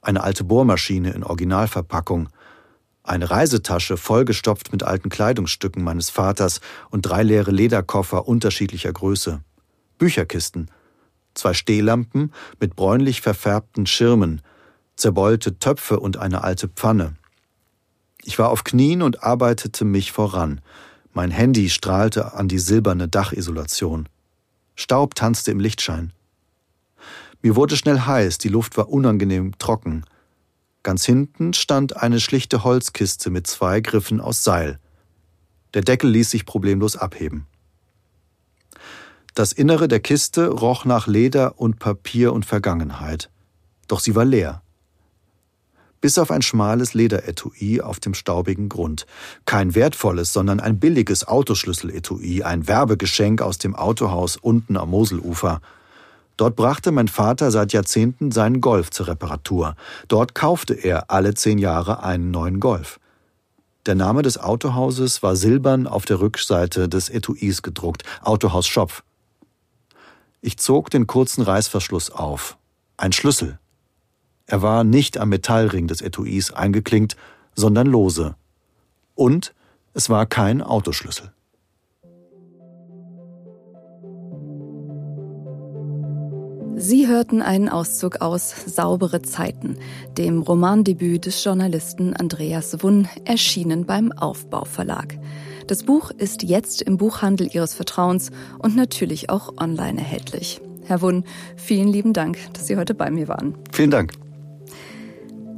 Eine 0.00 0.22
alte 0.22 0.44
Bohrmaschine 0.44 1.10
in 1.10 1.24
Originalverpackung, 1.24 2.28
eine 3.02 3.32
Reisetasche 3.32 3.96
vollgestopft 3.96 4.70
mit 4.70 4.84
alten 4.84 5.08
Kleidungsstücken 5.08 5.82
meines 5.82 6.08
Vaters 6.08 6.60
und 6.90 7.02
drei 7.02 7.24
leere 7.24 7.50
Lederkoffer 7.50 8.28
unterschiedlicher 8.28 8.92
Größe. 8.92 9.40
Bücherkisten, 9.98 10.70
zwei 11.34 11.52
Stehlampen 11.52 12.32
mit 12.60 12.76
bräunlich 12.76 13.22
verfärbten 13.22 13.86
Schirmen, 13.86 14.40
zerbeulte 14.94 15.58
Töpfe 15.58 15.98
und 15.98 16.16
eine 16.16 16.44
alte 16.44 16.68
Pfanne. 16.68 17.17
Ich 18.28 18.38
war 18.38 18.50
auf 18.50 18.62
Knien 18.62 19.00
und 19.00 19.22
arbeitete 19.22 19.86
mich 19.86 20.12
voran. 20.12 20.60
Mein 21.14 21.30
Handy 21.30 21.70
strahlte 21.70 22.34
an 22.34 22.46
die 22.46 22.58
silberne 22.58 23.08
Dachisolation. 23.08 24.06
Staub 24.76 25.14
tanzte 25.14 25.50
im 25.50 25.60
Lichtschein. 25.60 26.12
Mir 27.40 27.56
wurde 27.56 27.74
schnell 27.74 28.00
heiß, 28.00 28.36
die 28.36 28.50
Luft 28.50 28.76
war 28.76 28.90
unangenehm 28.90 29.56
trocken. 29.56 30.04
Ganz 30.82 31.06
hinten 31.06 31.54
stand 31.54 31.96
eine 31.96 32.20
schlichte 32.20 32.64
Holzkiste 32.64 33.30
mit 33.30 33.46
zwei 33.46 33.80
Griffen 33.80 34.20
aus 34.20 34.44
Seil. 34.44 34.78
Der 35.72 35.80
Deckel 35.80 36.10
ließ 36.10 36.30
sich 36.30 36.44
problemlos 36.44 36.98
abheben. 36.98 37.46
Das 39.32 39.52
Innere 39.52 39.88
der 39.88 40.00
Kiste 40.00 40.48
roch 40.48 40.84
nach 40.84 41.06
Leder 41.06 41.58
und 41.58 41.78
Papier 41.78 42.34
und 42.34 42.44
Vergangenheit. 42.44 43.30
Doch 43.86 44.00
sie 44.00 44.14
war 44.14 44.26
leer 44.26 44.60
bis 46.00 46.18
auf 46.18 46.30
ein 46.30 46.42
schmales 46.42 46.94
Lederetui 46.94 47.80
auf 47.80 48.00
dem 48.00 48.14
staubigen 48.14 48.68
Grund. 48.68 49.06
Kein 49.44 49.74
wertvolles, 49.74 50.32
sondern 50.32 50.60
ein 50.60 50.78
billiges 50.78 51.26
Autoschlüsseletui, 51.26 52.42
ein 52.42 52.68
Werbegeschenk 52.68 53.42
aus 53.42 53.58
dem 53.58 53.74
Autohaus 53.74 54.36
unten 54.36 54.76
am 54.76 54.90
Moselufer. 54.90 55.60
Dort 56.36 56.54
brachte 56.54 56.92
mein 56.92 57.08
Vater 57.08 57.50
seit 57.50 57.72
Jahrzehnten 57.72 58.30
seinen 58.30 58.60
Golf 58.60 58.90
zur 58.90 59.08
Reparatur. 59.08 59.74
Dort 60.06 60.36
kaufte 60.36 60.74
er 60.74 61.10
alle 61.10 61.34
zehn 61.34 61.58
Jahre 61.58 62.04
einen 62.04 62.30
neuen 62.30 62.60
Golf. 62.60 63.00
Der 63.86 63.94
Name 63.94 64.22
des 64.22 64.38
Autohauses 64.38 65.22
war 65.22 65.34
silbern 65.34 65.86
auf 65.86 66.04
der 66.04 66.20
Rückseite 66.20 66.88
des 66.88 67.08
Etuis 67.08 67.62
gedruckt, 67.62 68.04
Autohaus 68.22 68.66
Schopf. 68.66 69.02
Ich 70.40 70.58
zog 70.58 70.90
den 70.90 71.06
kurzen 71.06 71.42
Reißverschluss 71.42 72.10
auf. 72.10 72.56
Ein 72.96 73.12
Schlüssel. 73.12 73.58
Er 74.50 74.62
war 74.62 74.82
nicht 74.82 75.18
am 75.18 75.28
Metallring 75.28 75.88
des 75.88 76.00
Etuis 76.00 76.52
eingeklinkt, 76.52 77.16
sondern 77.54 77.86
lose. 77.86 78.34
Und 79.14 79.54
es 79.92 80.08
war 80.08 80.24
kein 80.24 80.62
Autoschlüssel. 80.62 81.32
Sie 86.76 87.08
hörten 87.08 87.42
einen 87.42 87.68
Auszug 87.68 88.22
aus 88.22 88.54
Saubere 88.66 89.20
Zeiten, 89.20 89.76
dem 90.16 90.40
Romandebüt 90.40 91.26
des 91.26 91.44
Journalisten 91.44 92.14
Andreas 92.14 92.82
Wunn, 92.82 93.08
erschienen 93.26 93.84
beim 93.84 94.12
Aufbau 94.12 94.64
Verlag. 94.64 95.18
Das 95.66 95.82
Buch 95.82 96.10
ist 96.10 96.42
jetzt 96.42 96.80
im 96.80 96.96
Buchhandel 96.96 97.50
Ihres 97.52 97.74
Vertrauens 97.74 98.30
und 98.60 98.76
natürlich 98.76 99.28
auch 99.28 99.58
online 99.58 99.98
erhältlich. 99.98 100.62
Herr 100.84 101.02
Wunn, 101.02 101.24
vielen 101.56 101.88
lieben 101.88 102.14
Dank, 102.14 102.38
dass 102.54 102.68
Sie 102.68 102.78
heute 102.78 102.94
bei 102.94 103.10
mir 103.10 103.28
waren. 103.28 103.54
Vielen 103.72 103.90
Dank. 103.90 104.14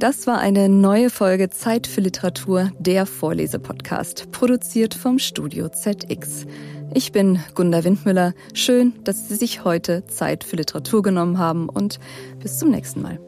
Das 0.01 0.25
war 0.25 0.39
eine 0.39 0.67
neue 0.67 1.11
Folge 1.11 1.51
Zeit 1.51 1.85
für 1.85 2.01
Literatur, 2.01 2.71
der 2.79 3.05
Vorlesepodcast, 3.05 4.31
produziert 4.31 4.95
vom 4.95 5.19
Studio 5.19 5.69
ZX. 5.69 6.47
Ich 6.95 7.11
bin 7.11 7.39
Gunda 7.53 7.83
Windmüller. 7.83 8.33
Schön, 8.55 8.93
dass 9.03 9.27
Sie 9.27 9.35
sich 9.35 9.63
heute 9.63 10.03
Zeit 10.07 10.43
für 10.43 10.55
Literatur 10.55 11.03
genommen 11.03 11.37
haben 11.37 11.69
und 11.69 11.99
bis 12.39 12.57
zum 12.57 12.71
nächsten 12.71 13.03
Mal. 13.03 13.19